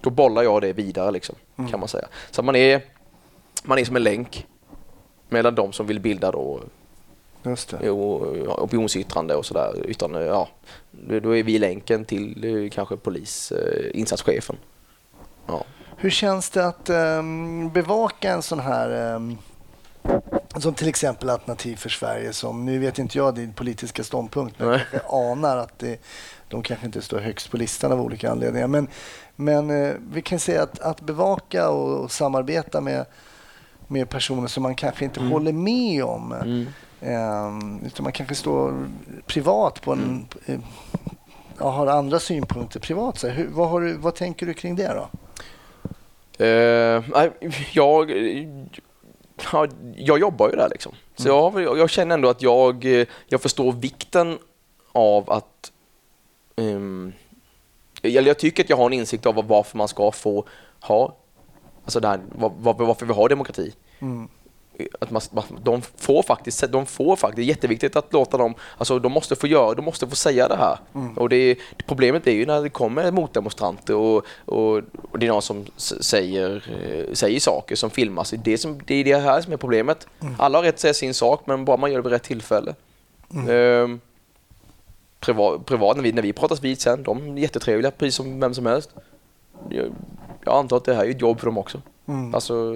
[0.00, 1.34] då bollar jag det vidare liksom,
[1.70, 2.06] kan man säga.
[2.30, 2.80] Så man är,
[3.62, 4.46] man är som en länk
[5.28, 6.60] mellan de som vill bilda då
[7.44, 7.78] Just det.
[7.84, 8.14] Jo,
[8.58, 9.86] opinionsyttrande och sådär.
[9.86, 10.48] Yttrande, ja.
[10.90, 14.56] Då är vi länken till eh, kanske polis, eh, insatschefen.
[15.46, 15.64] Ja.
[15.96, 19.38] Hur känns det att ehm, bevaka en sån här ehm,
[20.60, 24.68] som till exempel Alternativ för Sverige som, nu vet inte jag din politiska ståndpunkt, men
[24.68, 25.02] jag Nej.
[25.08, 26.00] anar att det,
[26.48, 28.66] de kanske inte står högst på listan av olika anledningar.
[28.66, 28.88] Men,
[29.36, 33.04] men eh, vi kan säga att, att bevaka och, och samarbeta med,
[33.86, 36.32] med personer som man kanske inte håller med om.
[36.32, 36.66] Mm.
[37.00, 38.86] Ehm, utan man kanske står
[39.26, 40.26] privat på en...
[40.46, 40.58] eh,
[41.58, 43.18] ja, har andra synpunkter privat.
[43.18, 45.08] Så hur, vad, du, vad tänker du kring det då?
[46.44, 47.30] Eh, nej,
[47.72, 48.10] jag,
[49.52, 50.92] ja, jag jobbar ju där liksom.
[51.16, 54.38] Så jag, jag känner ändå att jag, eh, jag förstår vikten
[54.92, 55.72] av att
[56.56, 57.12] Um,
[58.02, 60.44] eller jag tycker att jag har en insikt av varför man ska få
[60.80, 61.16] ha,
[61.84, 63.74] alltså det här, var, var, varför vi har demokrati.
[63.98, 64.28] Mm
[65.00, 65.22] att man,
[65.62, 69.36] de får faktiskt, de får faktiskt, det är jätteviktigt att låta dem, alltså de måste
[69.36, 70.78] få göra, de måste få säga det här.
[71.16, 74.76] Och det, problemet är ju när det kommer motdemonstranter och, och,
[75.10, 78.30] och det är någon som säger, eh, säger saker som filmas.
[78.30, 80.06] Det är det, som, det är det här som är problemet.
[80.38, 82.74] Alla har rätt att säga sin sak men bara man gör det vid rätt tillfälle.
[83.48, 84.00] Ehm,
[85.20, 88.54] privat, privat, när vi, när vi pratas vid sen, de är jättetrevliga precis som vem
[88.54, 88.90] som helst.
[89.68, 89.86] Jag,
[90.44, 91.80] jag antar att det här är ett jobb för dem också.
[92.06, 92.34] Mm.
[92.34, 92.74] Alltså,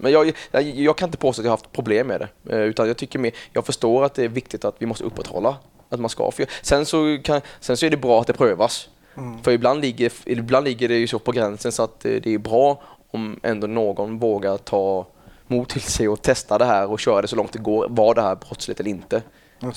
[0.00, 2.56] men jag, jag, jag kan inte påstå att jag har haft problem med det.
[2.56, 5.56] Eh, Utan jag tycker mer, jag förstår att det är viktigt att vi måste upprätthålla
[5.88, 6.30] att man ska.
[6.30, 8.88] För sen, så kan, sen så är det bra att det prövas.
[9.16, 9.42] Mm.
[9.42, 12.38] För ibland ligger, ibland ligger det ju så på gränsen så att eh, det är
[12.38, 15.06] bra om ändå någon vågar ta
[15.46, 17.86] mod till sig och testa det här och köra det så långt det går.
[17.90, 19.22] Var det här brottsligt eller inte?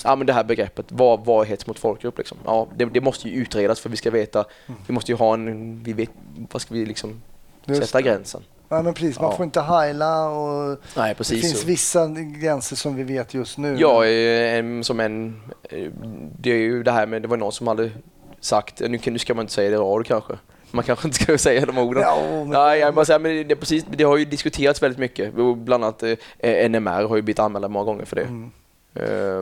[0.03, 2.37] Ja men det här begreppet, vad, vad är hets mot folkgrupp liksom?
[2.45, 4.45] Ja, det, det måste ju utredas för vi ska veta,
[4.87, 6.09] vi måste ju ha en, vi vet,
[6.51, 7.21] vad ska vi liksom
[7.65, 8.03] Just sätta det.
[8.03, 8.41] gränsen?
[8.75, 9.19] Ja, men precis.
[9.19, 9.37] Man Ja.
[9.37, 11.67] får inte heila och Nej det finns så.
[11.67, 13.75] vissa gränser som vi vet just nu.
[13.79, 15.41] Ja, eh, som en...
[15.69, 15.89] eh,
[16.39, 17.91] Det är ju det här med, det var någon som hade
[18.39, 20.33] sagt, nu, ska man inte säga det i radio kanske,
[20.71, 22.03] man kanske inte ska säga de orden.
[22.31, 25.33] Men- Nej, jag bara säga, men det, precis, det har ju diskuterats väldigt mycket.
[25.55, 26.03] Bland annat
[26.37, 28.21] eh, NMR har ju blivit anmälda många gånger för det.
[28.21, 28.51] Mm.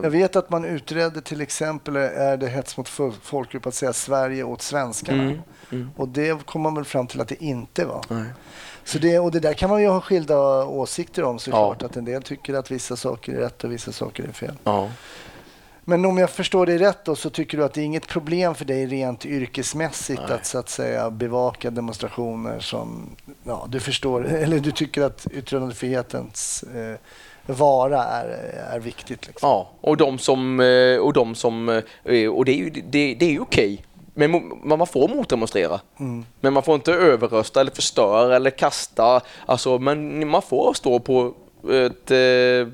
[0.02, 3.92] Jag vet att man utredde till exempel, är det hets mot fol- folkgrupp att säga
[3.92, 5.22] Sverige åt svenskarna?
[5.22, 5.38] Mm,
[5.72, 5.90] mm.
[5.96, 8.04] Och det kom man väl fram till att det inte var.
[8.08, 8.24] nej.
[8.84, 11.76] Så det, och det där kan man ju ha skilda åsikter om såklart.
[11.80, 11.86] Ja.
[11.86, 14.58] Att en del tycker att vissa saker är rätt och vissa saker är fel.
[14.64, 14.88] Ja.
[15.84, 18.54] Men om jag förstår dig rätt då, så tycker du att det är inget problem
[18.54, 20.36] för dig rent yrkesmässigt Nej.
[20.36, 26.62] att så att säga bevaka demonstrationer som, ja du förstår, eller du tycker att yttrandefrihetens
[26.62, 26.98] eh,
[27.46, 28.28] vara är,
[28.72, 29.26] är viktigt.
[29.26, 29.48] Liksom.
[29.48, 31.68] Ja, och de som, eh, och de som,
[32.04, 33.84] eh, och det är ju, det, det är ju okej.
[34.14, 35.80] Men man får motdemonstrera.
[36.00, 36.24] Mm.
[36.40, 39.20] Men man får inte överrösta eller förstöra eller kasta.
[39.46, 41.34] Alltså, men man får stå på
[41.70, 42.68] ett eh,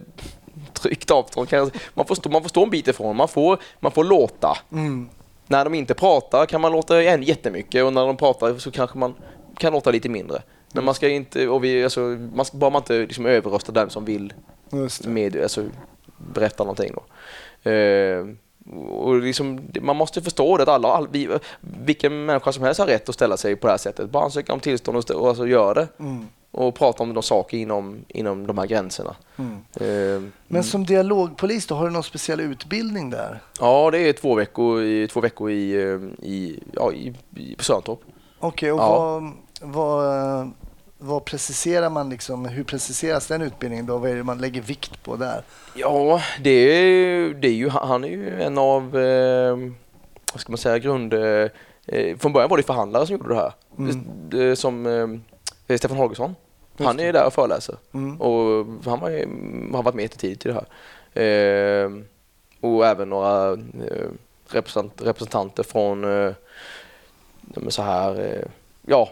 [0.73, 1.49] tryckt avstånd.
[1.95, 3.17] Man får, stå, man får stå en bit ifrån.
[3.17, 4.59] Man får, man får låta.
[4.73, 5.09] Mm.
[5.47, 8.99] När de inte pratar kan man låta än jättemycket och när de pratar så kanske
[8.99, 9.15] man
[9.57, 10.43] kan låta lite mindre.
[10.73, 12.01] Men man ska inte, och vi, alltså,
[12.35, 14.33] man ska, bara man inte liksom överröstar den som vill
[15.05, 15.65] med, alltså,
[16.17, 17.71] berätta någonting då.
[17.71, 18.27] Eh,
[18.91, 21.29] och liksom, man måste förstå det att alla, all, vi,
[21.61, 24.11] vilken människa som helst har rätt att ställa sig på det här sättet.
[24.11, 25.89] Bara ansöka om tillstånd och, och alltså göra det.
[25.99, 26.27] Mm.
[26.51, 29.17] Och prata om de saker inom, inom de här gränserna.
[29.37, 29.57] Mm.
[29.75, 33.43] Eh, Men som dialogpolis, då har du någon speciell utbildning där?
[33.61, 37.65] ja, det är två veckor i, två veckor i, eh, i, ja, i, i, på
[37.65, 38.01] Sörentorp.
[38.39, 39.21] Okej, och Ja.
[39.61, 40.51] vad, vad,
[40.99, 43.99] vad preciserar man liksom, hur preciseras den utbildningen då?
[43.99, 45.43] Vad är det man lägger vikt på där?
[45.75, 49.57] Ja, det är, det är ju, han är ju en av, eh,
[50.33, 51.15] vad ska man säga, grund...
[51.15, 51.51] Eh,
[51.87, 53.53] eh, från början var det förhandlare som gjorde det här.
[53.79, 54.57] Mm.
[54.57, 54.87] Som
[55.67, 56.35] eh, Stefan Holgersson.
[56.79, 57.77] Han är där och föreläser.
[57.95, 58.21] Mm.
[58.21, 59.11] Och han var,
[59.77, 60.67] har varit med jättetidigt i det här.
[61.23, 61.91] Eh,
[62.61, 64.09] och även några eh,
[64.49, 66.33] representant, representanter från eh,
[67.69, 68.45] så här,
[68.87, 69.09] ja,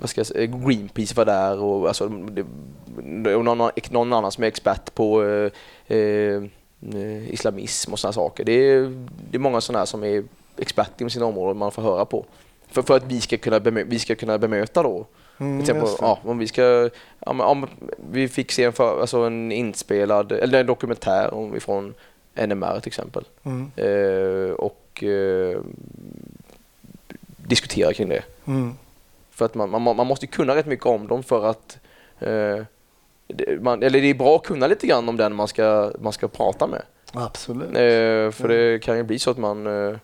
[0.00, 2.44] vad ska jag säga, Greenpeace var där och, alltså, det,
[3.34, 5.52] och någon, någon annan som är expert på eh,
[5.88, 8.44] eh, islamism och sådana saker.
[8.44, 10.24] Det är, det är många sådana här som är
[10.56, 12.24] experter inom sina områden man får höra på.
[12.68, 15.06] För, för att vi ska kunna, bemö, vi ska kunna bemöta då
[15.40, 16.90] Mm, exempel, ja, om vi ska,
[17.26, 17.66] men, om
[18.10, 21.94] vi fick se en, för, alltså en inspelad, eller en dokumentär om ifrån
[22.34, 23.24] NMR till exempel.
[23.42, 23.70] Mm.
[23.76, 25.60] Eh, och eh,
[27.36, 28.22] diskutera kring det.
[28.44, 28.74] Mm.
[29.40, 31.78] För att man, man, man måste kunna rätt mycket om dem för att
[32.18, 32.64] eh,
[33.26, 36.12] det, man, eller det är bra att kunna lite grann om den man ska, man
[36.12, 36.82] ska prata med.
[37.12, 37.68] Absolut.
[37.68, 39.96] Eh, för det kan ju bli så att man eh,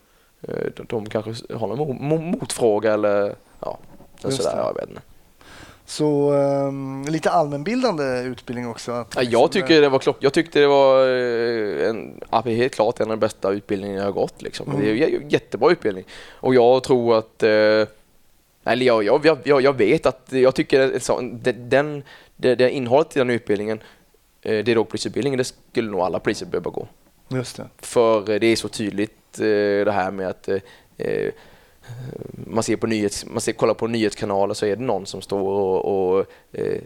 [0.42, 3.78] eh, de, de kanske har någon mo- mo- motfråga eller ja,
[4.18, 5.00] sådär, jag vet inte.
[5.88, 8.92] Så ehm, lite allmänbildande utbildning också?
[8.92, 10.16] Att Ja, liksom, jag tycker det var klock.
[10.20, 14.12] Jag tyckte det var eh, en, helt klart en av de bästa utbildningarna jag har
[14.12, 14.42] gått.
[14.42, 14.68] Liksom.
[14.68, 14.80] Mm.
[14.80, 16.04] Det är ju j- jättebra utbildning.
[16.30, 17.82] Och jag tror att, eh,
[18.66, 21.20] eller jag, jag, jag, jag- vet att, jag tycker att så,
[21.54, 22.02] den,
[22.36, 23.78] det, det innehållet i den utbildningen,
[24.42, 26.88] eh, det är då polisutbildningen, det skulle nog alla poliser behöva gå.
[27.28, 27.66] Just det.
[27.78, 31.30] För eh, det är så tydligt eh, det här med att eh,
[32.46, 35.40] man ser på nyhets, man ser, kollar på nyhetskanaler så är det någon som står
[35.50, 36.80] och, och eh,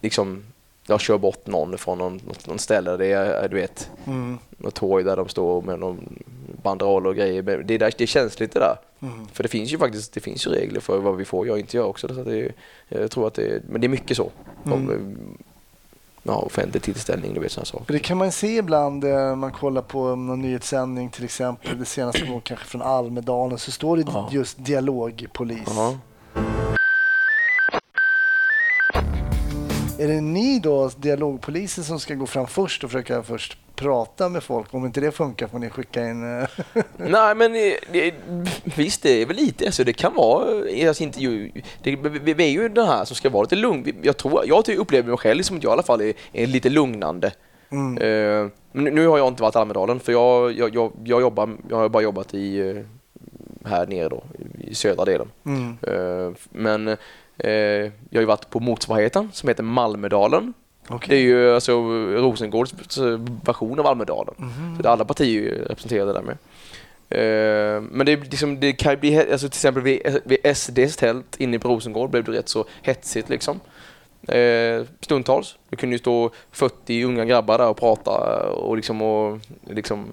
[0.00, 0.44] liksom
[0.86, 2.96] jag kör bort någon från någon, något, någon ställe.
[2.96, 4.38] Det är, du vet, Mm.
[4.58, 6.22] något torg där de står med någon
[6.62, 7.42] banderoll och grejer.
[7.42, 8.76] Det är, där, det är känsligt det där.
[9.02, 9.26] Mm.
[9.32, 11.76] För det finns ju faktiskt det finns ju regler för vad vi får och inte
[11.76, 12.08] göra också.
[12.14, 12.52] Så att det,
[12.88, 14.30] jag tror att det men det är mycket så.
[14.66, 14.78] Mm.
[14.78, 14.96] Om, eh,
[16.22, 17.92] ja, offentlig tillställning, du vet sådana saker.
[17.92, 21.78] Det kan man se ibland eh, man kollar på någon nyhetssändning till exempel.
[21.78, 24.28] Det senaste kanske från Almedalen så står det Ja.
[24.32, 25.60] just dialogpolis.
[25.66, 25.98] Ja.
[30.02, 34.42] Är det ni då, dialogpolisen, som ska gå fram först och försöka först prata med
[34.42, 34.74] folk?
[34.74, 36.40] Om inte det funkar får ni skicka in...
[36.40, 36.48] eh,
[36.96, 38.14] Nej men eh, det,
[38.76, 40.44] visst det är väl lite, alltså det kan vara,
[40.88, 41.50] alltså inte ju,
[41.82, 43.94] det, vi, är ju den här som ska vara lite lugn.
[44.02, 46.68] Jag tror, jag upplever mig själv som att jag i alla fall är, är lite
[46.70, 47.32] lugnande.
[47.70, 47.98] Mm.
[47.98, 51.56] Eh, men nu- har jag inte varit i Almedalen för jag, jag, jag, jag, jobbar,
[51.70, 52.82] jag har bara jobbat i,
[53.64, 54.22] här nere då,
[54.60, 55.30] i södra delen.
[55.46, 55.76] Mm.
[55.82, 56.96] Eh, men
[57.36, 60.54] jag har ju varit på motsvarigheten som heter Malmedalen.
[60.88, 61.08] Okej.
[61.08, 61.72] Det är ju alltså
[62.16, 62.98] Rosengårds
[63.44, 64.34] version av Almedalen.
[64.36, 64.78] Mhm.
[64.82, 66.36] Så alla partier är representerade där med.
[67.14, 71.40] Eh, men det, liksom, det kan ju bli, alltså till exempel vid, vid SDs tält
[71.40, 73.60] inne på Rosengård blev det rätt så hetsigt liksom.
[74.28, 75.56] Eh, stundtals.
[75.68, 79.38] Det kunde ju stå 40 unga grabbar där och prata och liksom, och,
[79.70, 80.06] liksom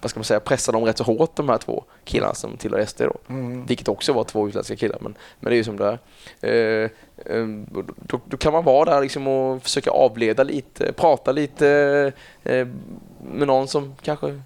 [0.00, 2.84] vad ska man säga, pressa dem rätt så hårt de här två killarna som tillhör
[2.84, 3.16] SD då.
[3.28, 3.66] Mm.
[3.66, 5.98] Vilket också var två utländska killar, men, men det är ju som det
[6.40, 6.84] är.
[6.84, 6.90] Eh,
[7.36, 7.46] eh,
[8.06, 11.68] då, då kan man vara där liksom och försöka avleda lite, prata lite
[12.44, 12.66] eh,
[13.32, 14.42] med någon som kanske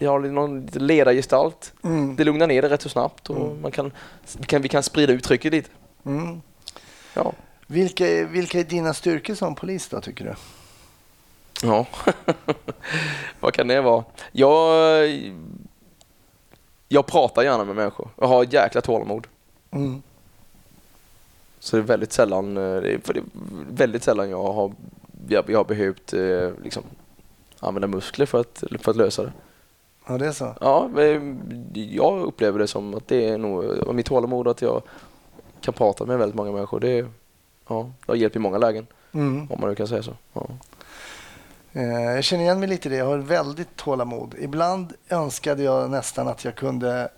[0.00, 1.72] har någon ledargestalt.
[1.84, 2.16] Mm.
[2.16, 3.62] Det lugnar ner det rätt så snabbt och Mm.
[3.62, 3.92] man kan,
[4.46, 5.70] kan, vi kan sprida ut trycket lite.
[6.06, 6.42] Mm.
[7.14, 7.32] Ja.
[7.66, 10.34] Vilka, vilka är dina styrkor som polis då, tycker du?
[11.64, 11.86] Ja,
[13.40, 14.04] vad kan det vara?
[14.32, 15.08] Jag,
[16.88, 18.08] jag pratar gärna med människor.
[18.20, 19.26] Jag har jäkla tålamod.
[19.70, 20.02] Mm.
[21.58, 23.24] Så det är väldigt sällan, eh, för det är
[23.70, 24.72] väldigt sällan jag har,
[25.28, 26.82] jag, jag har behövt eh, liksom,
[27.60, 29.32] använda muskler för att, för att lösa det.
[30.06, 30.54] Ja, det är så.
[30.60, 30.90] Ja,
[31.74, 34.82] jag upplever det som att det är nog mitt tålamod att jag
[35.60, 36.80] kan prata med väldigt många människor.
[36.80, 37.06] Det,
[37.68, 39.46] ja, det har hjälpt i många lägen, Mm.
[39.50, 40.12] om man nu kan säga så.
[40.32, 40.46] Ja.
[41.74, 41.82] Eh,
[42.14, 42.96] Jag känner igen mig lite i det.
[42.96, 44.34] Jag har väldigt tålamod.
[44.38, 47.08] Ibland önskade jag nästan att jag kunde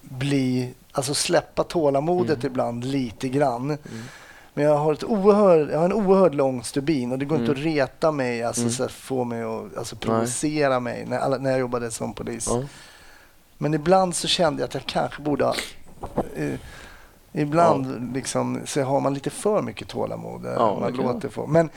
[0.00, 2.46] bli, alltså släppa tålamodet Mm.
[2.46, 3.78] ibland lite grann.
[4.54, 7.52] Men jag har, ett oerhörd, jag har en oerhört lång stubin och det går inte
[7.52, 7.60] Mm.
[7.60, 8.72] att reta mig, alltså Mm.
[8.72, 12.46] så få mig att alltså, provocera mig när, när jag jobbade som polis.
[12.50, 12.62] Ja.
[13.58, 15.54] Men ibland så kände jag att jag kanske borde ha...
[16.36, 16.52] Eh,
[17.32, 20.46] ibland liksom, så har man lite för mycket tålamod.
[20.46, 21.46] eh, Ja, man låter få.
[21.46, 21.70] Men,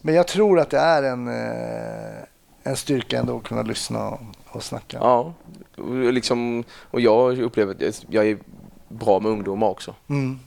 [0.00, 2.22] men jag tror att det är en, eh,
[2.62, 4.98] en styrka ändå att kunna lyssna och, och snacka.
[5.00, 5.32] Ja,
[5.76, 8.38] och, liksom, och jag upplever att jag- är
[8.88, 9.94] bra med ungdomar också.
[10.08, 10.38] Mm.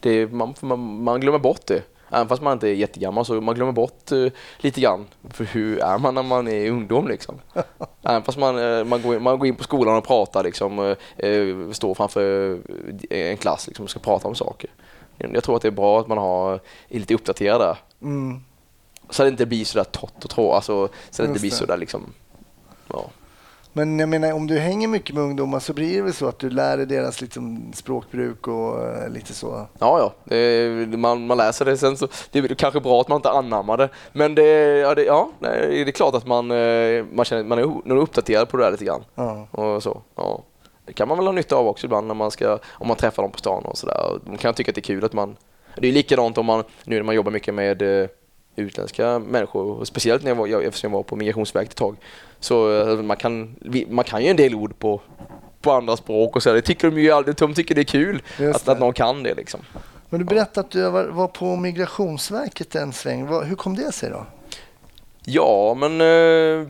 [0.00, 1.82] Det man, man, man glömmer bort det.
[2.12, 4.26] Även fast man inte är jättegammal så man glömmer bort eh,
[4.58, 5.06] lite grann.
[5.30, 7.34] För hur är man när man är ungdom liksom?
[8.02, 10.78] Även fast man, eh, man, går, in- man går in på skolan och pratar liksom,
[11.16, 12.58] eh, står framför
[13.10, 14.70] en klass liksom, och ska prata om saker.
[15.18, 16.52] Jag tror att det är bra att man har,
[16.88, 17.76] är lite uppdaterad där.
[18.02, 18.40] Mm.
[19.10, 20.54] Så att det inte blir sådär torrt och tråkigt.
[20.54, 22.12] Alltså, så att det inte blir sådär liksom,
[22.88, 23.10] ja.
[23.72, 26.38] Men jag menar, om du hänger mycket med ungdomar så blir det väl så att
[26.38, 29.66] du lär dig deras liksom, språkbruk och eh, lite så.
[29.78, 30.36] Ja, ja.
[30.36, 33.76] Är, man, man läser det sen så det är kanske bra att man inte anammar
[33.76, 33.88] det.
[34.12, 37.66] Men det, ja, det, ja, det är klart att man, eh, man känner man är,
[37.66, 39.04] man är uppdaterad på det där lite grann.
[39.14, 39.46] Ja.
[39.50, 40.42] Och så, ja.
[40.86, 43.22] Det kan man väl ha nytta av också ibland när man ska, om man träffar
[43.22, 44.18] dem på stan och sådär.
[44.26, 45.36] Man kan tycka att det är kul att man,
[45.76, 48.08] det är likadant om man, nu när man jobbar mycket med eh,
[48.56, 51.96] utländska människor, och speciellt när jag var, jag, eftersom jag var på Migrationsverket ett tag,
[52.40, 53.56] så eh, man kan,
[53.88, 55.00] man kan ju en del ord på,
[55.60, 56.52] på andra språk och så.
[56.52, 58.22] Det tycker de ju aldrig, de tycker det är kul
[58.54, 59.60] att, att någon kan det liksom.
[60.08, 63.26] Men du berättade att du var, var på Migrationsverket en sväng.
[63.26, 64.26] Hur kom det sig då?
[65.24, 66.68] Ja, men eh,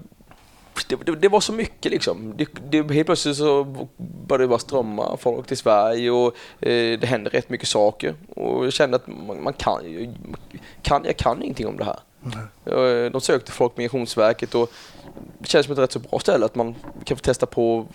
[0.88, 2.34] det, det, det var så mycket liksom.
[2.36, 3.64] Det, det, helt plötsligt så
[4.26, 8.14] började det bara strömma folk till Sverige och eh, det hände rätt mycket saker.
[8.36, 9.80] Och jag kände att man, man kan,
[10.82, 11.98] kan, jag kan ingenting om det här.
[12.66, 14.72] Eh, De sökte folk på Migrationsverket och
[15.38, 17.86] det känns som ett rätt så bra ställe att man kan få testa på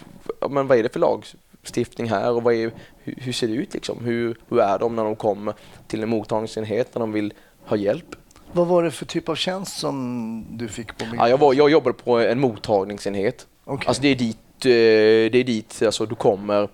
[0.50, 2.72] men vad är det för lagstiftning här och vad är,
[3.04, 4.06] hur, hur ser det ut liksom?
[4.06, 5.54] Hur, hur är de när de kommer
[5.88, 7.34] till en mottagningsenhet när de vill
[7.66, 8.16] ha hjälp?
[8.52, 11.70] Vad var det för typ av tjänst som du fick på Ja, jag, var, jag
[11.70, 13.48] jobbade på en mottagningsenhet.
[13.64, 13.88] Okej.
[13.88, 16.70] Alltså det är dit, eh, det är dit alltså, du kommer.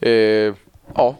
[0.00, 0.54] Eh,
[0.94, 1.16] ja.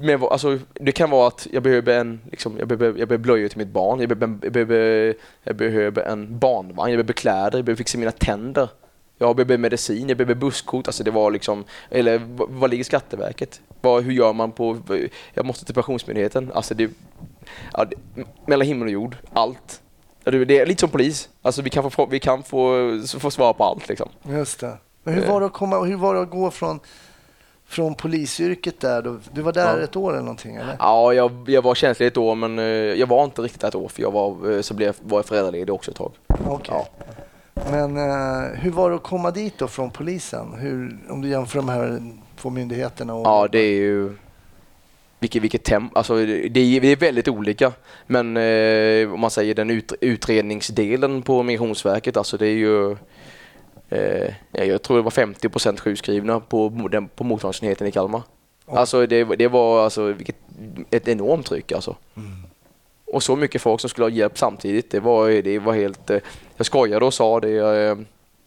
[0.00, 3.48] Men, alltså, det kan vara att jag behöver en, liksom, jag behöver, jag behöver blöjor
[3.48, 7.64] till mitt barn, jag behöver, jag, behöver, jag behöver en barnvagn, jag behöver kläder, jag
[7.64, 8.68] behöver fixa mina tänder.
[9.18, 13.60] Jag behöver medicin, jag behöver busskort, alltså det var liksom, eller vad ligger Skatteverket?
[13.80, 14.78] Vad, hur gör man på,
[15.34, 16.90] jag måste till Pensionsmyndigheten, alltså det,
[17.72, 17.96] ja, det
[18.46, 19.80] mellan himmel och jord, allt.
[20.24, 22.74] Du, Det är lite som polis, alltså vi kan få, vi kan få,
[23.20, 24.08] få svar på allt liksom.
[24.28, 24.78] Just det.
[25.02, 26.80] Men hur var det att, komma, hur var det att gå från,
[27.66, 29.02] från polisyrket där?
[29.02, 29.16] Då?
[29.32, 29.84] Du var där Ja.
[29.84, 30.76] ett år eller någonting eller?
[30.78, 33.88] Ja, jag, jag var känslig ett år men eh, jag var inte riktigt ett år
[33.88, 36.12] för jag var, eh, så blev, var jag föräldraledig också ett tag.
[36.46, 36.74] Okej.
[36.74, 36.86] Ja.
[37.70, 40.54] Men eh, hur var det att komma dit då från polisen?
[40.58, 42.02] Hur, om du jämför de här
[42.40, 43.14] två myndigheterna?
[43.14, 44.12] Och, Ja, det är ju...
[45.18, 47.72] Vilket, vilket temp, alltså det är, det är väldigt olika.
[48.06, 52.90] Men eh, om man säger den ut, utredningsdelen på Migrationsverket, alltså det är ju...
[53.88, 58.22] Eh, ja, jag tror det var 50 sjukskrivna på, den, på mottagningsenheten i Kalmar.
[58.66, 58.78] Oj.
[58.78, 60.36] Alltså det, det var alltså vilket,
[60.90, 61.96] ett enormt tryck alltså.
[63.06, 66.10] Och så mycket folk som skulle ha hjälp samtidigt, det var, det var helt...
[66.10, 66.18] eh,
[66.56, 67.96] Jag skojade och sa det.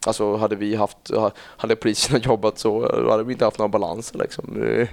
[0.06, 4.44] Alltså hade vi haft, hade poliserna jobbat så hade vi inte haft några balanser liksom.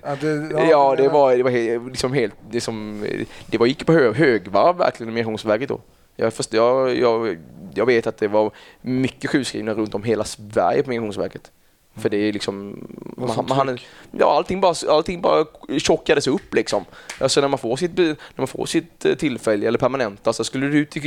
[0.04, 3.06] Ja, det, Ja, det men- var, det var helt, liksom helt, det som,
[3.48, 5.80] det var gick på hö, högvarv verkligen Migrationsverket då.
[6.16, 7.38] Jag, först, jag, jag,
[7.74, 11.52] jag vet att det var mycket sjukskrivna runt om hela Sverige på Migrationsverket.
[11.96, 12.88] För det är liksom,
[13.18, 13.78] man, man,
[14.12, 15.46] ja, allting bara, allting bara
[15.78, 16.86] tjockades upp liksom.
[17.20, 20.68] Alltså när man får sitt, när man får sitt eh, tillfälle eller permanenta så skulle
[20.68, 20.98] du ut,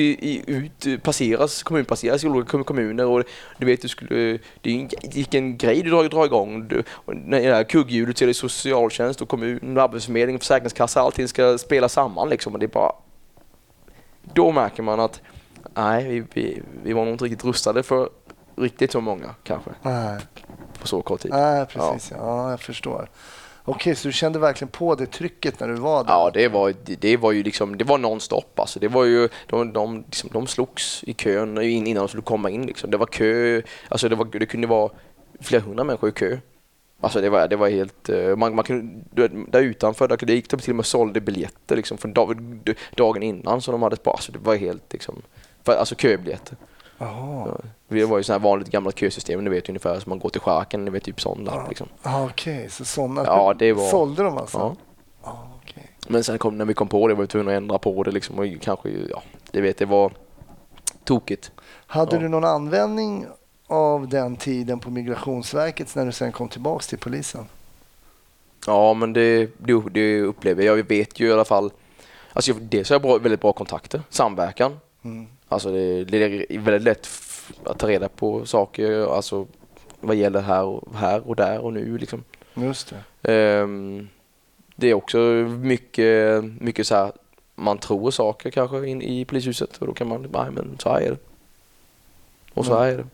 [0.47, 3.25] ut passeras, kommunpasseras i olika kom- kommuner och
[3.59, 6.69] du vet du skulle, det är en, vilken grej du drar, drar igång.
[6.69, 11.59] Du, när det här kugghjulet så är det socialtjänst och kommun, arbetsförmedling, försäkringskassa, allting ska
[11.59, 12.93] spela samman liksom och det är bara
[14.35, 15.21] då märker man att
[15.75, 18.09] nej, vi, vi, vi var nog inte riktigt rustade för
[18.57, 20.21] riktigt så många kanske Nej,
[20.85, 21.31] på så kort tid.
[21.31, 22.11] Nej precis.
[22.11, 22.17] Ja.
[22.19, 23.09] ja, jag förstår.
[23.65, 26.13] Okej, så du kände verkligen på det trycket när du var där?
[26.13, 28.81] Ja, det var, det, det var ju liksom, det var nonstop alltså.
[28.81, 32.51] Det var ju, de, de, liksom, de slogs i kön in- innan de skulle komma
[32.51, 32.91] in liksom.
[32.91, 34.91] Det var kö, alltså det, var, det kunde vara
[35.41, 36.39] flera hundra människor i kö.
[37.01, 40.51] Alltså det var, det var helt, eh, man, man kunde, där utanför, där, det gick
[40.51, 42.39] de till och med sålde biljetter liksom från dag,
[42.97, 44.17] dagen innan som de hade sparat.
[44.17, 45.23] Alltså det var helt liksom,
[45.63, 46.57] för, alltså köbiljetter.
[46.99, 47.49] Jaha.
[47.49, 47.59] Ja.
[47.89, 50.41] Det var ju sådana här vanligt gamla kösystem, ni vet ungefär som man går till
[50.41, 51.89] Schaken, ni vet typ sånt där liksom.
[52.03, 54.59] Ja, Okej, så sådana Ja, det var- sålde de alltså?
[54.59, 54.77] Ja.
[55.25, 55.91] Ja, okej.
[56.09, 58.11] Men sen kom, när vi kom på det var vi tvungna att ändra på det
[58.11, 60.13] liksom och kanske, ja, det vet det var
[61.05, 61.51] tokigt.
[61.87, 62.23] Hade Ja.
[62.23, 63.27] du någon användning
[63.67, 67.47] av den tiden på Migrationsverket när du sen kom tillbaks till polisen?
[68.67, 70.79] Ja, men det, det, det upplever jag.
[70.79, 71.71] Jag vet ju i alla fall,
[72.33, 74.81] alltså dels har jag bra, väldigt bra kontakter, samverkan.
[75.05, 75.27] Mm.
[75.49, 76.17] Alltså det, det
[76.55, 77.09] är väldigt lätt
[77.65, 79.47] att ta reda på saker, alltså
[80.01, 82.25] vad gäller här och, här och där och nu liksom.
[82.55, 83.33] Just det.
[83.33, 84.09] Ehm,
[84.77, 87.13] det är också mycket, mycket så här,
[87.55, 91.01] man tror saker kanske in i polishuset och då kan man, nej men så här
[91.01, 91.19] är det.
[92.55, 93.07] Och så här är det.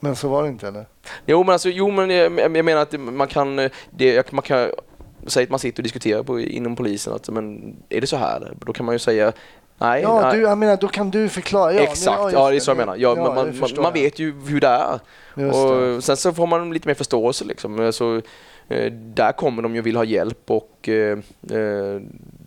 [0.00, 0.86] Men så var det inte eller?
[1.26, 3.56] Jo men alltså, jo men jag, jag menar att man kan,
[3.90, 4.70] det, man kan
[5.26, 8.54] säga att man sitter och diskuterar på, inom polisen att men är det så här?
[8.60, 9.32] Då kan man ju säga
[9.78, 10.02] nej.
[10.02, 10.36] Ja, nej.
[10.36, 11.72] du, jag menar då kan du förklara.
[11.72, 12.96] Ja, Exakt, just ja det är så jag menar.
[12.96, 13.92] Ja, Ja, man, man, man jag.
[13.92, 15.00] vet ju hur det är.
[15.36, 15.94] Just det.
[15.96, 17.80] Och sen så får man lite mer förståelse liksom.
[17.80, 18.22] Alltså,
[18.68, 21.18] eh, där kommer de ju och vill ha hjälp och eh,
[21.50, 22.00] eh,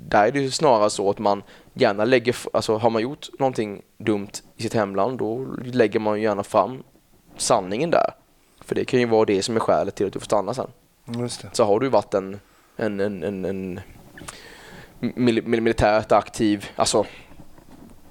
[0.09, 3.81] där är det ju snarare så att man gärna lägger, alltså har man gjort någonting
[3.97, 6.83] dumt i sitt hemland då lägger man ju gärna fram
[7.37, 8.11] sanningen där.
[8.65, 10.67] För det kan ju vara det som är skälet till att du får stanna sen.
[11.51, 12.39] Så har du varit en,
[12.77, 13.79] en, en, en, en
[14.99, 17.05] mil, mil, militärt aktiv, alltså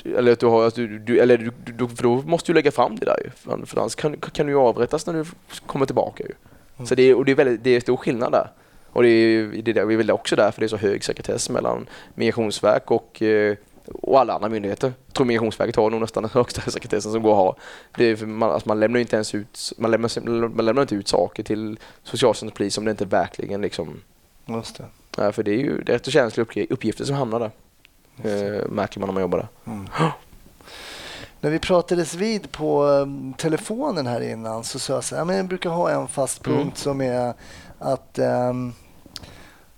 [0.05, 2.71] eller att du har, att du, du, eller du, du, för då måste du lägga
[2.71, 3.31] fram det där ju.
[3.31, 5.25] För, för annars kan, kan du ju avrättas när du
[5.67, 6.33] kommer tillbaka ju.
[6.87, 8.51] Så det är, och det är, väldigt, det är stor skillnad där.
[8.93, 12.91] Och det är, det är väl också därför det är så hög sekretess mellan Migrationsverk
[12.91, 13.57] och, eh,
[13.95, 14.93] och alla andra myndigheter.
[15.07, 17.57] Jag tror Migrationsverket har nog nästan den högsta sekretessen som går att ha.
[17.97, 21.09] Det är man, alltså man lämnar inte ens ut, man lämnar, man lämnar inte ut
[21.09, 24.01] saker till socialtjänst och polis om det inte verkligen liksom,
[24.47, 24.85] Just det.
[25.25, 27.51] Ja, för det är ju det är rätt så känsliga uppg- uppgifter som hamnar där.
[28.25, 29.49] Eh, märker man när man jobbar där.
[31.41, 35.25] När vi pratades vid på um, telefonen här innan så sa jag så här, "Ja,
[35.25, 36.75] men jag brukar ha en fast punkt Mm.
[36.75, 37.35] som är
[37.79, 38.73] att ehm,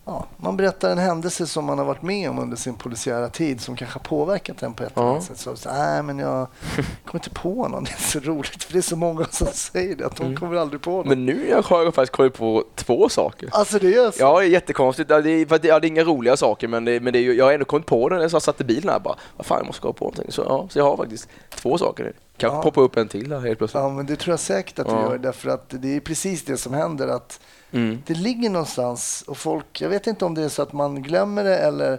[0.05, 3.61] ja, man berättar en händelse som man har varit med om under sin polisiära tid
[3.61, 5.39] som kanske har påverkat en på ett eller annat sätt.
[5.39, 6.47] Så, så, nej, men jag
[7.05, 7.85] kommer inte på någon.
[7.85, 10.37] Det är så roligt för det är så många som säger det att de Mm.
[10.41, 11.09] kommer aldrig på någon.
[11.09, 13.49] Men nu har jag faktiskt kommit på två saker.
[13.53, 14.17] Alltså det är så?
[14.23, 15.11] Ja, det är jättekonstigt.
[15.11, 17.53] Ja, det, är, det, är inga roliga saker men, det, men det är, jag har
[17.53, 19.17] ändå kommit på det när jag satt i bilen här bara.
[19.37, 20.33] Vad fan, jag måste komma på någonting.
[20.33, 22.13] Så, ja, så jag har faktiskt två saker nu.
[22.41, 22.63] Kanske Ja.
[22.63, 23.83] poppa upp en till här helt plötsligt.
[23.83, 25.03] Ja, men det tror jag säkert att du Ja.
[25.11, 27.41] gör därför att det är precis det som händer att
[27.73, 28.03] Mm.
[28.07, 31.45] det ligger någonstans och folk, jag vet inte om det är så att man glömmer
[31.45, 31.99] det eller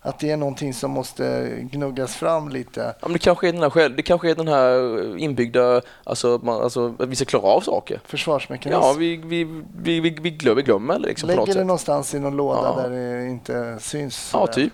[0.00, 2.80] att det är någonting som måste gnuggas fram lite.
[3.00, 6.62] Ja, men det kanske är den här, det kanske är den här inbyggda, alltså, man,
[6.62, 8.00] alltså att vi ska klara av saker.
[8.04, 8.80] Försvarsmekanism.
[8.82, 9.44] Ja, vi, vi,
[9.82, 11.66] vi, vi, vi glömmer, glömmer liksom på Lägger något det sätt.
[11.66, 12.82] någonstans i någon låda Ja.
[12.82, 14.30] där det inte syns.
[14.32, 14.72] Ja, typ.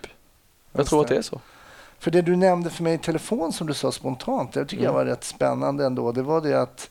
[0.73, 1.41] Jag tror att det är så.
[2.01, 4.95] För det du nämnde för mig i telefon som du sa spontant, det tycker jag
[4.95, 5.05] Mm.
[5.07, 6.13] var rätt spännande ändå.
[6.13, 6.91] Det var det att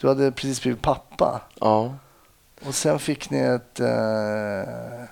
[0.00, 1.94] du hade precis blivit pappa Ja,
[2.66, 3.80] och sen fick ni ett...
[3.80, 3.88] Eh,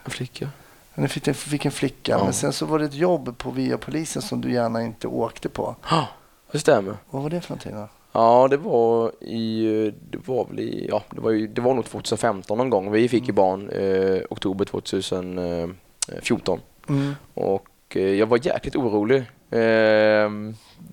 [0.04, 0.48] en flicka.
[0.94, 2.24] ni fick, en- fick en flicka, Ja.
[2.24, 5.48] men sen så var det ett jobb på via polisen som du gärna inte åkte
[5.48, 5.76] på.
[5.90, 6.06] Ja,
[6.52, 6.96] det stämmer.
[7.10, 7.88] Vad var det för någonting då?
[8.12, 11.84] Ja, det var i, det var väl i, ja, det var, ju, det var nog
[11.84, 12.90] 2015 någon gång.
[12.90, 17.14] Vi fick ju barn eh, oktober 2014 Mm.
[17.34, 17.66] och
[17.96, 19.18] eh, jag var jäkligt orolig
[19.50, 20.30] eh,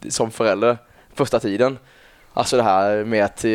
[0.09, 0.77] som förälder
[1.13, 1.77] första tiden.
[2.33, 3.51] Alltså det här med att eh,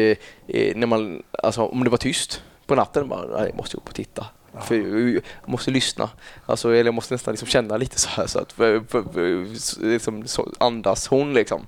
[0.47, 3.95] eh, när man, alltså om det var tyst på natten, bara, jag måste upp och
[3.95, 4.27] titta.
[4.61, 6.11] För jag måste lyssna.
[6.47, 9.85] Alltså, eller jag måste nästan liksom känna lite så här så att för, för, för,
[9.87, 11.67] liksom, så andas hon liksom.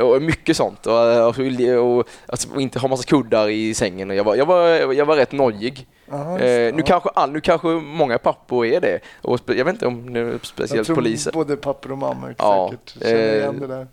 [0.00, 0.86] Och mycket sånt.
[0.86, 0.92] Och,
[1.28, 4.10] och, och, alltså, och inte ha massa kuddar i sängen.
[4.10, 5.86] Jag, var, jag, var, jag var rätt nojig.
[6.12, 9.00] Aha, Eh, nu, kanske all, nu kanske många pappor är det.
[9.22, 11.32] Och jag vet inte om det är jag speciellt tror poliser.
[11.32, 13.86] både pappor och mammor Ja, säkert känner eh, igen det där.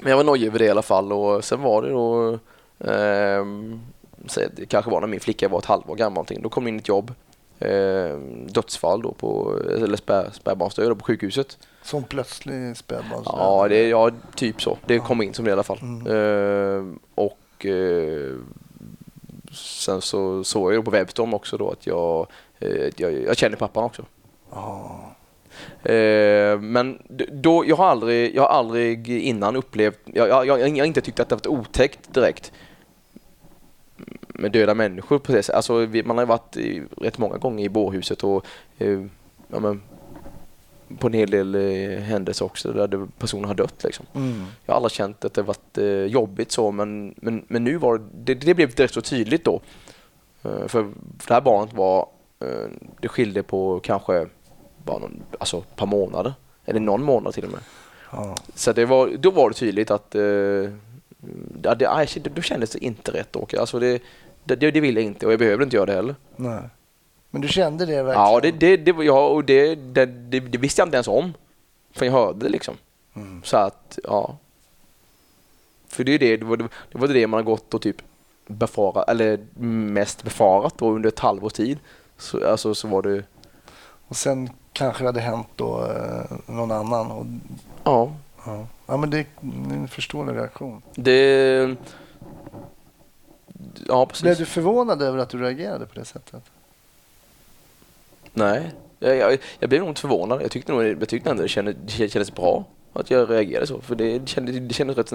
[0.00, 2.38] Men jag var nojig över det i alla fall och sen var det då,
[4.24, 6.78] att det kanske var när min flicka var ett halvår gammal då kom det in
[6.78, 7.14] ett jobb,
[7.60, 11.58] ehm, dödsfall då på, eller spär, spädbarnsdöd på sjukhuset.
[11.82, 13.34] Som plötslig spädbarnsdöd.
[13.38, 14.78] Ja, det, ja, typ så.
[14.86, 15.78] Det kom in som det i alla fall.
[15.82, 16.06] Mm.
[16.06, 18.34] Ehm, och eh,
[19.52, 22.26] sen så såg jag på Webstorm också då att jag,
[22.58, 24.04] eh, jag, jag känner pappan också.
[25.82, 27.02] Eh, men
[27.32, 31.20] då, jag har aldrig, jag har aldrig innan upplevt, jag, jag, jag, har inte tyckt
[31.20, 32.52] att det varit otäckt direkt.
[34.38, 35.56] Med döda människor på det sättet.
[35.56, 38.46] Alltså, vi, man har ju varit i, rätt många gånger i bårhuset och
[38.78, 39.04] eh,
[39.48, 39.82] ja, men,
[40.98, 43.84] på en hel del eh, händelser också där det, personer har dött.
[43.84, 44.06] Liksom.
[44.14, 44.44] Mm.
[44.66, 48.02] Jag har aldrig känt att det varit eh, jobbigt så men, men, men nu var
[48.14, 49.60] det, det blev direkt så tydligt då.
[50.42, 50.68] Eh, för,
[51.18, 52.08] för det här barnet var,
[52.40, 52.70] eh,
[53.00, 54.26] det skilde på kanske
[54.84, 56.34] bara någon, alltså ett par månader.
[56.64, 57.60] Eller någon månad till och med.
[58.12, 58.36] Ja.
[58.54, 60.20] Så det var, då var det tydligt att eh,
[61.76, 63.36] det, då kändes det inte rätt.
[63.58, 64.02] Alltså det,
[64.54, 66.14] det, det vill jag inte och jag behöver inte göra det heller.
[66.36, 66.60] Nej.
[67.30, 68.28] Men du kände det verkligen?
[68.28, 71.34] Ja, det, det, det, ja, och det, det, det, det visste jag inte ens om.
[71.92, 72.74] För jag hörde det liksom.
[73.14, 73.42] Mm.
[73.44, 74.36] Så att, ja.
[75.88, 77.96] För det är det, det var det, var det man har gått och typ
[78.46, 81.78] befarat, eller mest befarat då under ett halvårs tid.
[82.18, 83.22] Så, alltså så var det,
[84.08, 87.10] Och sen kanske det hade hänt då eh, någon annan.
[87.10, 87.26] Och,
[87.84, 88.12] ja.
[88.46, 88.66] ja.
[88.86, 89.26] ja, men det är
[89.70, 90.82] en förståelig reaktion.
[90.94, 91.76] Det...
[93.88, 94.22] Ja, precis.
[94.22, 96.42] Blev du förvånad över att du reagerade på det sättet?
[98.32, 100.42] Nej, jag, jag, jag blev nog inte förvånad.
[100.42, 103.80] Jag tyckte, nog, jag tyckte ändå det kändes, det kändes bra att jag reagerade så.
[103.80, 105.12] För det kändes, det kändes rätt,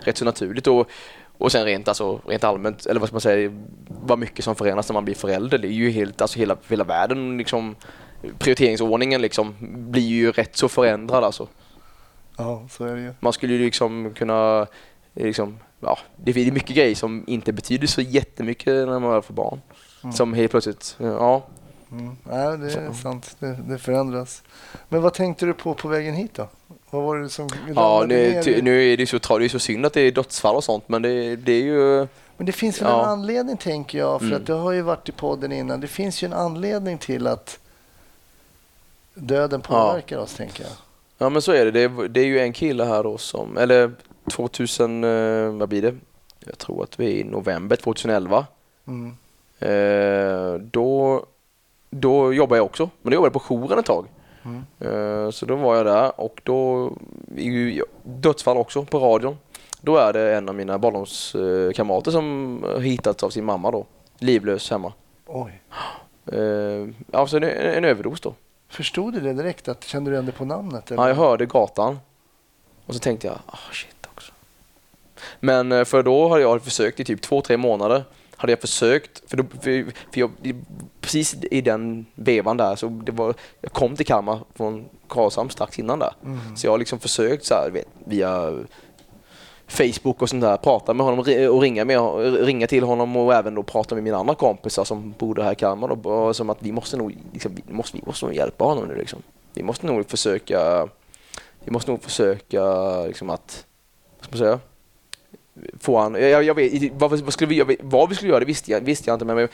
[0.00, 0.66] rätt så naturligt.
[0.66, 0.90] Och,
[1.38, 3.50] och sen rent, alltså, rent allmänt, eller vad ska man säga,
[3.88, 5.58] vad mycket som förenas när man blir förälder.
[5.58, 7.76] Det är ju helt, alltså hela, hela världen liksom,
[8.38, 9.54] prioriteringsordningen liksom
[9.90, 11.48] blir ju rätt så förändrad alltså.
[12.36, 13.12] Ja, så är det ju.
[13.20, 14.66] Man skulle ju liksom kunna,
[15.14, 19.34] liksom, ja, det är mycket grejer som inte betyder så jättemycket när man väl får
[19.34, 19.60] barn.
[20.02, 20.12] Mm.
[20.12, 21.42] Som helt plötsligt, ja.
[21.92, 22.16] Mm.
[22.24, 22.94] Nej, det är Så.
[22.94, 23.36] sant.
[23.38, 24.42] Det, det förändras.
[24.88, 26.48] Men vad tänkte du på på vägen hit då?
[26.90, 29.86] Vad var det som Ja, ner ty, nu är det så, det är så synd
[29.86, 32.06] att det är dödsfall och sånt, men det, det är ju...
[32.36, 33.02] Men det finns väl Ja.
[33.02, 34.40] en anledning tänker jag, för Mm.
[34.40, 35.80] att det har ju varit i podden innan.
[35.80, 37.58] Det finns ju en anledning till att
[39.14, 40.72] döden påverkar oss tänker jag.
[41.18, 41.70] Ja, men så är det.
[41.70, 43.92] Det är, det är ju en kille här då som, eller
[44.30, 45.94] 2000, eh, vad blir det?
[46.44, 48.46] Jag tror att vi är i november 2011.
[48.86, 49.16] Mm.
[49.58, 51.24] Eh, då,
[51.90, 54.06] då jobbade jag också, men då jobbade jag på jouren ett tag.
[54.44, 54.64] Mm.
[54.78, 56.92] Eh, så då var jag där och då,
[58.02, 59.38] dödsfall också på radion.
[59.80, 63.86] Då är det en av mina barndomskamrater som hittats av sin mamma då,
[64.18, 64.92] livlös hemma.
[65.26, 65.62] Oj.
[67.12, 68.34] Alltså en, en överdos då.
[68.68, 69.68] Förstod du det direkt?
[69.68, 70.90] Att, kände du det på namnet?
[70.90, 71.02] Eller?
[71.02, 71.98] Ja, jag hörde gatan
[72.86, 73.99] och så tänkte jag, ah shit.
[75.40, 78.04] Men eh, för då hade jag försökt i typ två, tre månader.
[78.36, 80.30] Hade jag försökt, för, då, för, för jag,
[81.00, 85.78] precis i den vevan där så det var, jag kom till Kalmar från Karlshamn strax
[85.78, 86.12] innan där.
[86.24, 86.56] Mm.
[86.56, 88.58] Så jag har liksom försökt så här, vet, via
[89.70, 91.18] Facebook och sånt där, prata med honom
[91.50, 92.00] och ringa, med,
[92.44, 95.54] ringa till honom och även då prata med mina andra kompisar som bodde här i
[95.54, 95.88] Kalmar.
[95.88, 98.88] Och, och som att vi måste nog, liksom, vi måste, vi måste nog hjälpa honom
[98.88, 99.22] nu liksom.
[99.54, 100.88] Vi måste nog försöka,
[101.64, 102.62] vi måste nog försöka
[103.02, 103.66] liksom att,
[104.18, 104.60] vad ska man säga?
[105.80, 108.44] Få han, jag, jag vet, vad, vad, skulle vi, jag vet, vad vi skulle göra
[108.44, 109.48] visste jag, visste jag inte men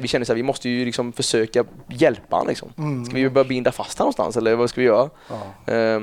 [0.00, 2.72] vi kände, här, vi måste ju liksom försöka hjälpa honom liksom.
[2.78, 3.04] Mm.
[3.04, 5.10] Ska vi börja binda fast honom någonstans eller vad ska vi göra?
[5.28, 6.00] Ja.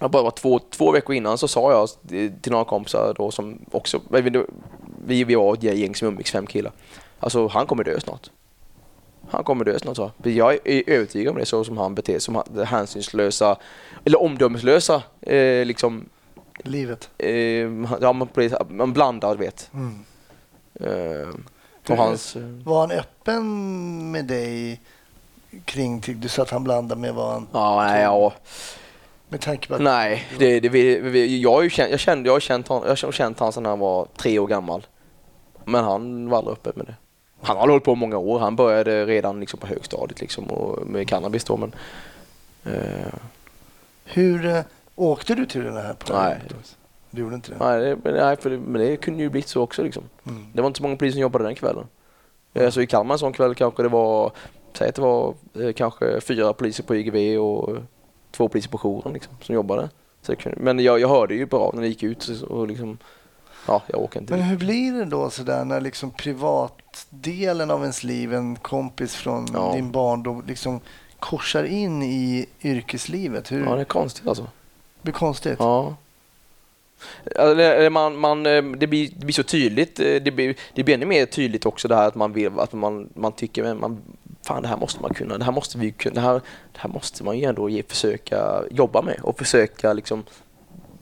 [0.00, 1.88] Jag bara var två, två veckor innan så sa jag
[2.42, 4.00] till några kompisar då som också,
[5.06, 6.72] vi, vi var ett gäng som umgicks, fem killar.
[7.20, 8.30] Alltså han kommer dö snart.
[9.30, 10.10] Han kommer dö snart så.
[10.22, 13.56] Jag är övertygad om det så som han beter sig, som hänsynslösa,
[14.04, 16.08] eller omdömeslösa, eh, liksom,
[16.58, 17.10] Livet.
[17.18, 17.30] eh,
[18.00, 18.28] ja man,
[18.68, 19.70] man blandar vet.
[19.74, 20.04] Mm.
[20.80, 21.28] Eh,
[21.86, 24.80] Du- hans, eh, Var han öppen med dig
[25.64, 28.32] kring, till, du sa att han blandade med vad han, ja, nej, ja.
[29.28, 32.28] med tanke på att Nej, det, det, vi, vi, jag, har ju känt, jag, kände,
[32.28, 34.86] jag har känt honom jag har känt han sedan han var tre år gammal.
[35.64, 36.94] Men han var aldrig öppen med det.
[37.40, 38.38] Han har hållit på många år.
[38.38, 41.74] Han började redan liksom på högstadiet liksom och med cannabis då men...
[42.64, 43.14] Eh,
[44.04, 44.60] Hur eh,
[44.94, 46.40] åkte du till den här på Nej.
[47.10, 47.56] Du gjorde inte det?
[47.60, 50.02] nej, det, men- nej, för det, men det kunde ju blivit så också liksom.
[50.26, 50.46] Mm.
[50.52, 51.84] Det var inte så många poliser som jobbade den kvällen.
[52.54, 54.32] Eh, Så i Kalmar en sån kväll kanske det var,
[54.78, 57.76] säg att det var eh, kanske fyra poliser på YGV och
[58.30, 59.88] två poliser på jouren liksom, som jobbade.
[60.22, 62.98] Så kunde, men jag, jag hörde ju bra när det gick ut och liksom,
[63.66, 68.04] ja jag åker inte Men hur blir det då sådär när liksom privatdelen av ens
[68.04, 69.72] liv, en kompis från Ja.
[69.74, 70.80] din barndom, liksom
[71.18, 73.52] korsar in i yrkeslivet?
[73.52, 74.46] Hur, Ja det är konstigt alltså.
[75.04, 75.56] Det blir konstigt.
[75.58, 75.96] Ja.
[77.36, 80.94] Eller, man, man, eh, det, blir, det blir så tydligt, eh, det blir, det blir
[80.94, 84.02] ännu mer tydligt också det här att man vill, att man, man tycker, man,
[84.42, 86.34] fan det här måste man kunna, det här måste vi kunna, det här,
[86.72, 90.24] det här måste man ju ändå ge, försöka jobba med och försöka liksom,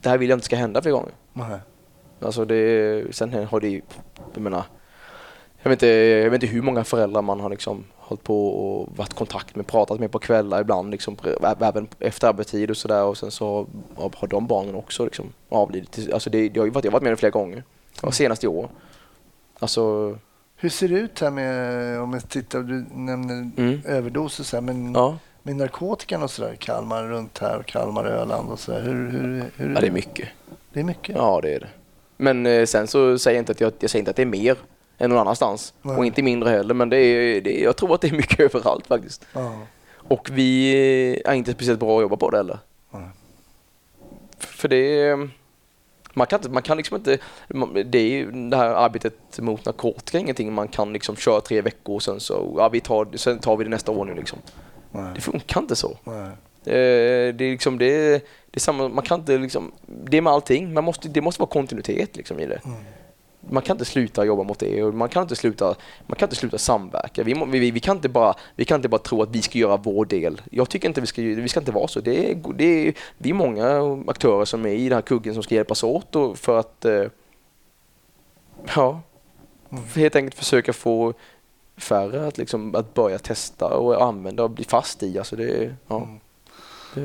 [0.00, 1.12] det här vill jag inte ska hända fler gånger.
[1.32, 1.58] Nej.
[2.20, 3.82] Alltså det, sen har det ju,
[4.34, 4.64] jag menar,
[5.62, 8.88] jag vet, inte, jag vet inte hur många föräldrar man har liksom hållit på och
[8.96, 11.16] varit i kontakt med, pratat med på kvällar ibland, liksom,
[11.60, 16.12] även efter arbetstid och sådär och sen så har, de barnen också liksom avlidit.
[16.12, 17.64] Alltså det, det har ju varit, jag har varit med det flera gånger.
[18.02, 18.68] Var senast i år.
[19.58, 20.18] Alltså,
[20.56, 23.80] Hur ser det ut här med, om jag tittar, du nämner Mm.
[23.86, 25.18] överdoser så här, men Ja.
[25.42, 28.82] med narkotikan och sådär, Kalmar runt här och Kalmar Öland och sådär.
[28.82, 30.28] Hur, hur, hur ja, det är mycket.
[30.72, 31.16] Det är mycket?
[31.16, 31.68] Ja, det är det.
[32.16, 34.26] Men eh, sen så säger jag inte att jag, jag säger inte att det är
[34.26, 34.56] mer
[35.02, 35.74] än någon annanstans.
[35.82, 35.96] Nej.
[35.96, 38.86] Och inte mindre heller, men det är, det jag tror att det är mycket överallt
[38.86, 39.26] faktiskt.
[39.32, 39.52] Ja.
[39.94, 42.58] Och vi är inte speciellt bra att jobba på det heller.
[42.90, 43.08] Nej.
[44.38, 45.28] För det är,
[46.14, 47.18] man kan, inte, man kan liksom inte,
[47.84, 51.94] det är ju det här arbetet mot narkotika ingenting man kan liksom köra tre veckor
[51.94, 54.38] och sen så, ja vi tar, sen tar vi det nästa år nu liksom.
[54.90, 55.12] Nej.
[55.14, 55.96] Det funkar inte så.
[56.04, 56.26] Nej.
[56.64, 60.32] Eh, Det är liksom, det det är samma, man kan inte liksom, det är med
[60.32, 62.60] allting, man måste, det måste vara kontinuitet liksom i det.
[62.64, 62.76] Mm.
[63.50, 65.74] Man kan inte sluta jobba mot det och man kan inte sluta,
[66.06, 67.22] man kan inte sluta samverka.
[67.22, 69.58] Vi, må- vi, vi, kan inte bara, vi kan inte bara tro att vi ska
[69.58, 70.42] göra vår del.
[70.50, 72.00] Jag tycker inte vi ska, vi ska inte vara så.
[72.00, 75.42] Det är, det är, vi är många aktörer som är i den här kuggen som
[75.42, 77.04] ska hjälpas åt och för att eh,
[78.74, 79.00] ja,
[79.94, 81.12] helt enkelt försöka få
[81.76, 85.18] färre att, liksom, att börja testa och använda och bli fast i.
[85.18, 86.18] Alltså det, ja, Mm.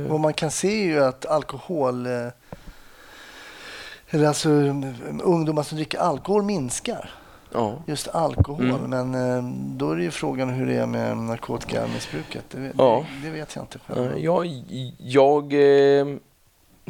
[0.07, 2.27] det, Och man kan se ju att alkohol, eh,
[4.09, 4.49] eller alltså
[5.23, 7.09] ungdomar som dricker alkohol minskar.
[7.53, 7.73] ja.
[7.87, 8.69] Just alkohol.
[8.69, 8.81] Mm.
[9.11, 9.43] Men eh,
[9.77, 12.43] då är det ju frågan hur det är med narkotikamissbruket.
[12.51, 13.05] Det, Ja.
[13.21, 14.11] det, det vet jag inte själv.
[14.13, 14.45] Eh, Jag,
[14.97, 16.05] jag eh,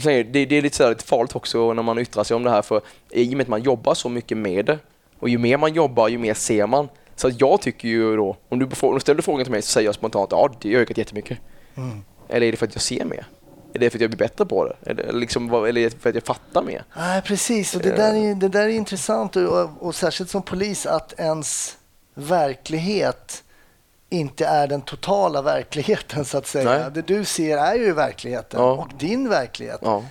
[0.03, 2.61] det, det är lite, så lite farligt också när man yttrar sig om det här
[2.61, 4.79] för i och med att man jobbar så mycket med det
[5.19, 6.89] och ju mer man jobbar ju mer ser man.
[7.15, 9.87] Så jag tycker ju då, om du, om du ställer frågan till mig så säger
[9.87, 11.37] jag spontant ja det har ökat jättemycket.
[11.75, 12.03] Mm.
[12.29, 13.25] Eller är det för att jag ser mer?
[13.73, 14.91] Är det för att jag blir bättre på det?
[14.91, 16.83] Eller, liksom, eller är det för att jag fattar mer?
[16.97, 17.75] Nej, precis.
[17.75, 21.13] Och det, där är, det där är intressant och, och, och särskilt som polis att
[21.19, 21.77] ens
[22.15, 23.43] verklighet
[24.09, 26.79] inte är den totala verkligheten så att säga.
[26.79, 26.91] Nej.
[26.93, 28.71] Det du ser är ju verkligheten Ja.
[28.71, 29.79] och din verklighet.
[29.81, 30.03] Ja,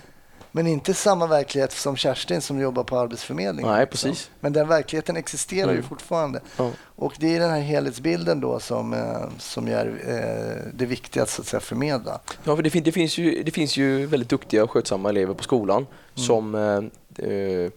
[0.51, 3.71] Men inte samma verklighet som Kerstin som jobbar på Arbetsförmedlingen.
[3.71, 4.29] Nej, precis.
[4.39, 5.89] Men den verkligheten existerar ju Mm.
[5.89, 6.41] fortfarande.
[6.57, 6.71] ja.
[6.95, 11.29] Och det är den här helhetsbilden då som, eh, som är eh, det viktiga att,
[11.29, 12.19] så att säga, förmedla.
[12.43, 15.33] Ja, för det, fin- det, finns ju, det finns ju väldigt duktiga och skötsamma elever
[15.33, 15.85] på skolan
[16.15, 17.71] som eh, eh,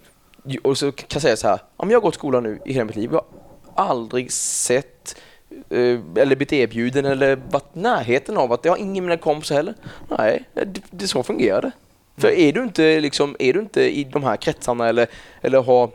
[0.44, 2.84] ju- och så kan säga så här, men jag har gått skolan nu i hela
[2.84, 3.24] mitt liv, jag
[3.74, 5.16] har aldrig sett
[5.70, 9.74] eller blivit erbjuden eller varit närheten av att jag har ingen mina kompisar heller.
[10.18, 11.72] Nej, det, det så fungerar det.
[12.20, 15.06] För är du inte liksom, är du inte i de här kretsarna eller,
[15.40, 15.90] eller har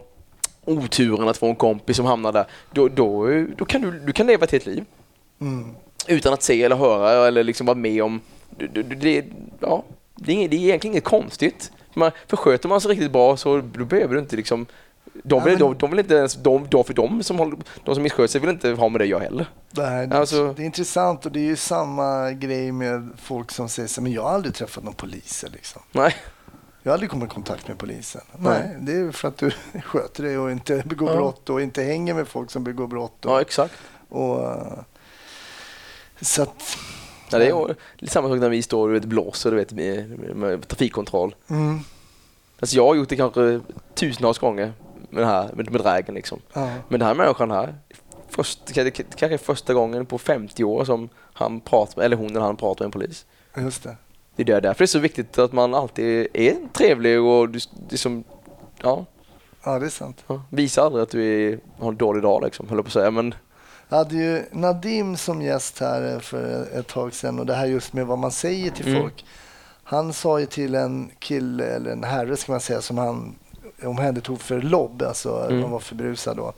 [0.66, 4.28] oturen att få en kompis som hamnar där, då, då, då kan du, du kan
[4.28, 4.86] leva ett helt liv
[5.42, 5.76] Mm.
[6.08, 8.22] utan att se eller höra eller liksom vara med om.
[8.50, 9.26] Det, det,
[9.60, 9.84] ja,
[10.16, 11.72] det, är, det är egentligen inget konstigt.
[11.94, 14.66] Man, för sköter man sig riktigt bra så då behöver du inte liksom
[15.24, 17.58] de vill, Ja, men- de, de vill inte ens, de, de, för de som, håller,
[17.84, 19.46] de som missköter sig vill inte ha med det jag heller.
[19.72, 23.70] Nej, det, Alltså- det är intressant och det är ju samma grej med folk som
[23.70, 25.46] säger så men jag har aldrig träffat någon polis.
[25.54, 25.82] Liksom.
[25.92, 26.16] Nej.
[26.84, 28.22] Jag har aldrig kommit i kontakt med polisen.
[28.38, 28.60] Nej.
[28.60, 29.52] Nej, det är för att du
[29.86, 31.16] sköter dig och inte begår Ja.
[31.16, 33.26] brott och inte hänger med folk som begår brott.
[33.26, 33.74] Och, Ja, exakt.
[34.10, 34.74] och, eh,
[36.22, 36.78] så att,
[37.32, 40.68] Ja, det är samma sak när vi står och blåser du vet, med, med, med
[40.68, 41.36] trafikkontroll.
[41.50, 41.80] mm,
[42.60, 43.60] Alltså jag har gjort det kanske
[43.96, 44.74] tusentals gånger
[45.10, 46.40] med den här med, med drägen liksom.
[46.54, 47.76] ja, Men den här människan här,
[48.30, 52.86] först, kanske första gången på 50 år som han pratar, eller hon eller han pratar
[52.86, 53.26] med en polis.
[53.58, 53.96] just det.
[54.36, 57.60] Det är där- därför det är så viktigt att man alltid är trevlig och du,
[57.90, 58.24] liksom,
[58.82, 59.06] ja,
[59.64, 60.24] Ja, det är sant.
[60.28, 62.94] ja, visa aldrig att du är, har en dålig dag liksom, höll jag på att
[62.94, 63.12] säga.
[63.12, 63.34] Men
[63.90, 67.66] Jag hade ju Nadim som gäst här eh, för ett tag sedan och det här
[67.66, 69.02] just med vad man säger till Mm.
[69.02, 69.26] folk.
[69.84, 73.36] Han sa ju till en kille, eller en herre ska man säga, som han
[73.84, 75.62] omhändertog för lobb, alltså Mm.
[75.62, 76.54] han var för berusad då.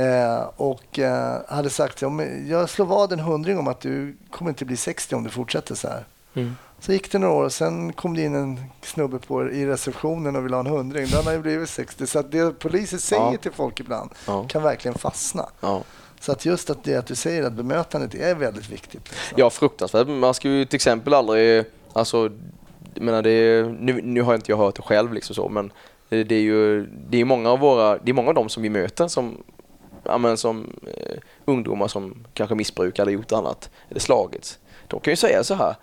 [0.00, 4.48] Eh, och eh, hade sagt, men jag slår vad en hundring om att du kommer
[4.50, 6.04] inte bli 60 om du fortsätter så här.
[6.34, 6.56] mm.
[6.80, 10.36] Så gick det några år och sen kom det in en snubbe på, i receptionen
[10.36, 11.06] och ville ha en hundring.
[11.06, 12.06] Den har ju blivit 60.
[12.06, 13.36] Så att det polisen säger Ja.
[13.36, 14.44] till folk ibland Ja.
[14.48, 15.48] kan verkligen fastna.
[15.60, 15.82] ja.
[16.20, 19.10] Så att just att det att du säger att bemötandet är väldigt viktigt.
[19.10, 19.34] Liksom.
[19.36, 20.08] ja, fruktansvärt.
[20.08, 22.30] Man ska ju till exempel aldrig, alltså,
[22.94, 25.72] jag menar det, nu, nu har inte jag hört det själv liksom så, men
[26.08, 28.62] det, det är ju, det är många av våra, det är många av dem som
[28.62, 29.42] vi möter som,
[30.04, 34.58] ja, men som eh, ungdomar som kanske missbrukar eller gjort annat, eller slagits.
[34.86, 35.74] De kan ju säga så här,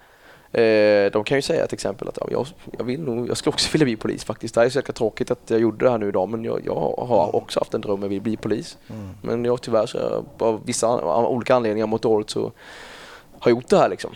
[0.56, 2.48] Eh, de kan ju säga till exempel att ja, jag,
[2.78, 4.56] jag, vill nog, jag skulle också vilja bli polis faktiskt.
[4.56, 6.62] Det här är så jäkla tråkigt att jag gjorde det här nu idag men jag,
[6.66, 8.78] jag har också haft en dröm om att bli polis.
[8.90, 9.10] Mm.
[9.22, 12.42] Men jag tyvärr så jag, av vissa av olika anledningar mot dåligt så
[13.40, 14.12] har jag gjort det här liksom.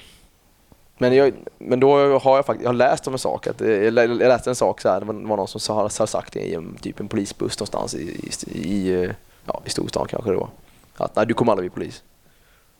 [1.01, 3.69] Men, jag, men då har jag faktiskt jag har läst om en sak, att, eh,
[3.69, 6.33] jag lä- jag läste en sak så här, det var, någon som sa, hade sagt
[6.33, 9.11] det i en, typ en polisbuss någonstans i, i, i, eh,
[9.45, 10.49] ja, i storstan kanske det var.
[10.97, 12.03] Att nej, du kommer aldrig bli polis.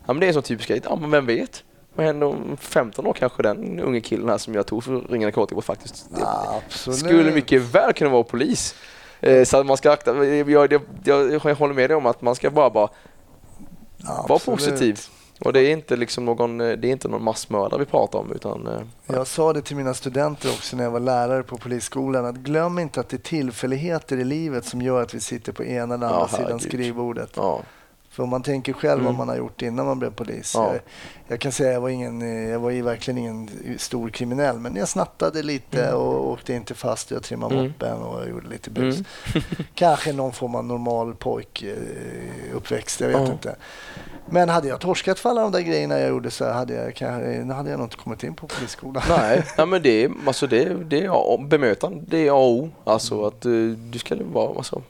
[0.06, 1.64] Ja men det är en sån typisk grej, ja men vem vet?
[1.96, 5.28] Vad händer om 15 år kanske den unge killen här som jag tog för ringa
[5.28, 8.76] narkotikabrott faktiskt Ja, skulle mycket väl kunna vara polis.
[9.22, 12.22] Eh, så att man ska akta, jag, jag, jag, jag håller med dig om att
[12.22, 12.90] man ska bara, bara
[14.28, 15.00] vara positiv.
[15.40, 18.32] Och det är inte liksom någon, eh, det är inte någon massmördare vi pratar om
[18.32, 18.82] utan eh,
[19.16, 22.80] Jag sa det till mina studenter också när jag var lärare på polisskolan att glöm
[22.80, 26.08] inte att det är tillfälligheter i livet som gör att vi sitter på ena eller
[26.08, 27.30] andra Ja, sidan skrivbordet.
[27.36, 27.62] ja.
[28.12, 29.18] För om man tänker själv vad Mm.
[29.18, 30.52] man har gjort innan man blev polis.
[30.56, 30.72] Ja.
[30.72, 30.80] Jag,
[31.28, 34.60] jag kan säga att jag var, ingen, eh, jag var ju verkligen ingen stor kriminell
[34.60, 35.96] men jag snattade lite Mm.
[35.96, 37.12] och åkte inte fast.
[37.12, 37.68] Jag trimmade Mm.
[37.68, 38.96] moppen och gjorde lite bus.
[38.96, 39.44] Mm.
[39.76, 43.32] Kanske någon form av normal pojk eh, uppväxt, jag vet Ja.
[43.32, 43.56] inte.
[44.32, 47.44] Men hade jag torskat för alla de där grejerna jag gjorde så hade jag, kanske,
[47.44, 49.04] då hade jag nog inte kommit in på polisskolan.
[49.10, 52.70] Nej, ja, men det är, alltså det, det är bemötande, det är A och O.
[52.84, 53.52] Alltså att eh,
[53.92, 54.82] du ska vara, alltså,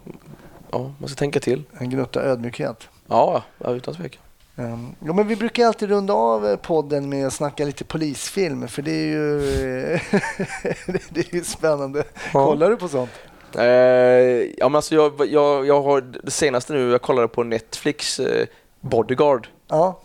[0.71, 1.63] ja, man ska tänka till.
[1.79, 2.87] En gnutta ödmjukhet.
[3.09, 4.21] Ja, utan tvekan.
[4.55, 8.67] Um, ja, men vi brukar alltid runda av eh, podden med att snacka lite polisfilm
[8.67, 9.39] för det är ju,
[11.09, 12.03] det är ju spännande.
[12.33, 12.45] Ja.
[12.45, 13.09] Kollar du på sånt?
[13.55, 18.19] Eh, ja men alltså jag, jag, jag har det senaste nu, jag kollade på Netflix,
[18.19, 18.47] eh,
[18.79, 19.99] Bodyguard Ja,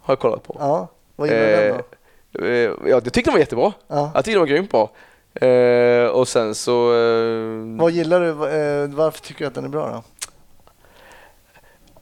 [0.00, 0.56] har jag kollat på.
[0.60, 0.88] ja.
[1.16, 1.76] vad gillar du den
[2.32, 2.44] då?
[2.44, 3.72] Eh, eh, ja, jag tyckte den var jättebra.
[3.88, 4.10] Ja.
[4.14, 4.90] Jag tyckte den var grymt bra.
[5.48, 6.94] Eh, och sen så...
[6.94, 8.28] Eh, Vad gillar du?
[8.28, 10.02] Eh, Varför tycker du att den är bra då?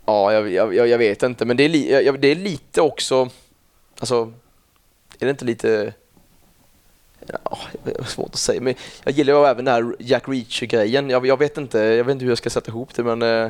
[0.07, 3.29] Ja, jag, jag, jag- vet inte, men det är, li, jag, det är lite också...
[4.01, 4.33] Alltså,
[5.19, 5.93] är det inte lite...
[7.27, 7.59] Ja,
[8.07, 8.75] svårt att säga, men
[9.05, 11.11] jag gillar ju även den här Jack Reacher-grejen.
[11.11, 13.23] Jag, jag, vet inte, jag vet inte hur jag ska sätta ihop det, men...
[13.23, 13.49] Eh,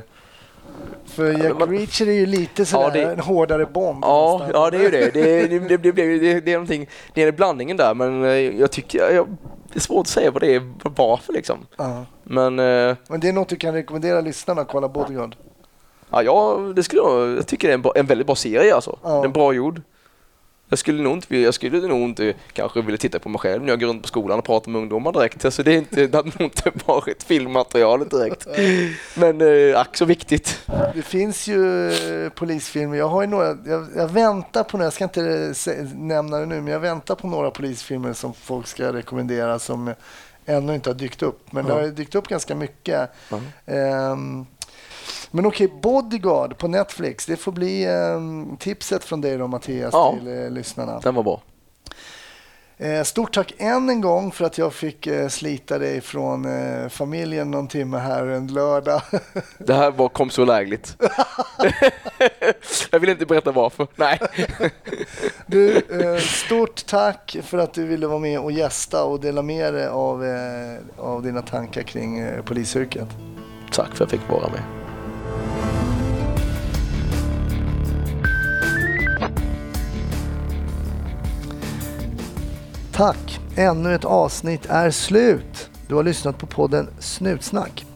[1.04, 4.04] För Jack men- Reacher är ju lite sådär det- en hårdare bomb.
[4.04, 4.62] Ja, nästan.
[4.62, 5.10] ja det är ju det.
[5.14, 8.70] Det, det, det, det, det, det, är någonting, det är blandningen där men eh, jag
[8.72, 9.36] tycker, jag,
[9.72, 11.66] det är svårt att säga vad det är, varför liksom.
[11.76, 12.04] Ja.
[12.22, 15.36] Men eh, Men det är något du kan rekommendera lyssnarna att kolla Bodyguard?
[16.12, 18.74] Ja, jag, det skulle jag, jag tycker det är en, bra, en väldigt bra serie
[18.74, 18.98] alltså.
[19.02, 19.08] Ja.
[19.14, 19.82] Den är bra gjord.
[20.68, 23.68] Jag skulle nog inte, jag skulle nog inte kanske vilja titta på mig själv när
[23.68, 25.44] jag går runt på skolan och pratar med ungdomar direkt.
[25.44, 28.46] Alltså det, är inte, det hade nog inte varit filmmaterialet direkt.
[29.14, 29.40] Men
[29.70, 30.58] eh, ack så viktigt.
[30.94, 32.96] Det finns ju eh, polisfilmer.
[32.96, 36.46] Jag har ju några, jag, jag väntar på några, jag ska inte eh, nämna det
[36.46, 39.94] nu, men jag väntar på några polisfilmer som folk ska rekommendera som
[40.46, 41.52] ännu inte har dykt upp.
[41.52, 41.80] Men det Ja.
[41.80, 43.10] har dykt upp ganska mycket.
[43.30, 43.40] Ja.
[43.66, 44.46] Ehm,
[45.30, 47.26] men okej, Bodyguard på Netflix.
[47.26, 50.14] Det får bli ehm, tipset från dig då Mattias Ja.
[50.18, 51.00] till eh, lyssnarna.
[51.00, 51.40] Den var bra.
[52.78, 56.88] Eh, stort tack än en gång för att jag fick eh, slita dig från eh,
[56.88, 59.02] familjen någon timme här en lördag.
[59.58, 60.96] Det här var, kom så lägligt.
[62.90, 63.86] jag vill inte berätta varför.
[63.96, 64.20] Nej.
[65.46, 69.74] Du, eh, stort tack för att du ville vara med och gästa och dela med
[69.74, 73.08] dig av, eh, av dina tankar kring eh, polisyrket.
[73.72, 74.81] Tack för att jag fick vara med.
[83.02, 83.40] Tack!
[83.56, 85.70] Ännu ett avsnitt är slut.
[85.88, 87.86] Du har lyssnat på podden Snutsnack.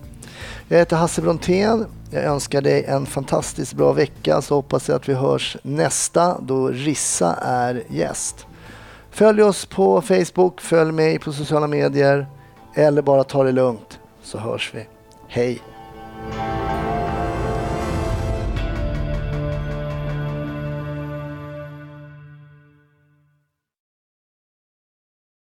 [0.68, 1.86] Jag heter Hasse Brontén.
[2.11, 6.68] Jag önskar dig en fantastiskt bra vecka så hoppas jag att vi hörs nästa då
[6.68, 8.46] Rissa är gäst.
[9.11, 12.26] Följ oss på Facebook, följ mig på sociala medier
[12.74, 14.86] eller bara ta det lugnt så hörs vi.
[15.28, 15.62] Hej!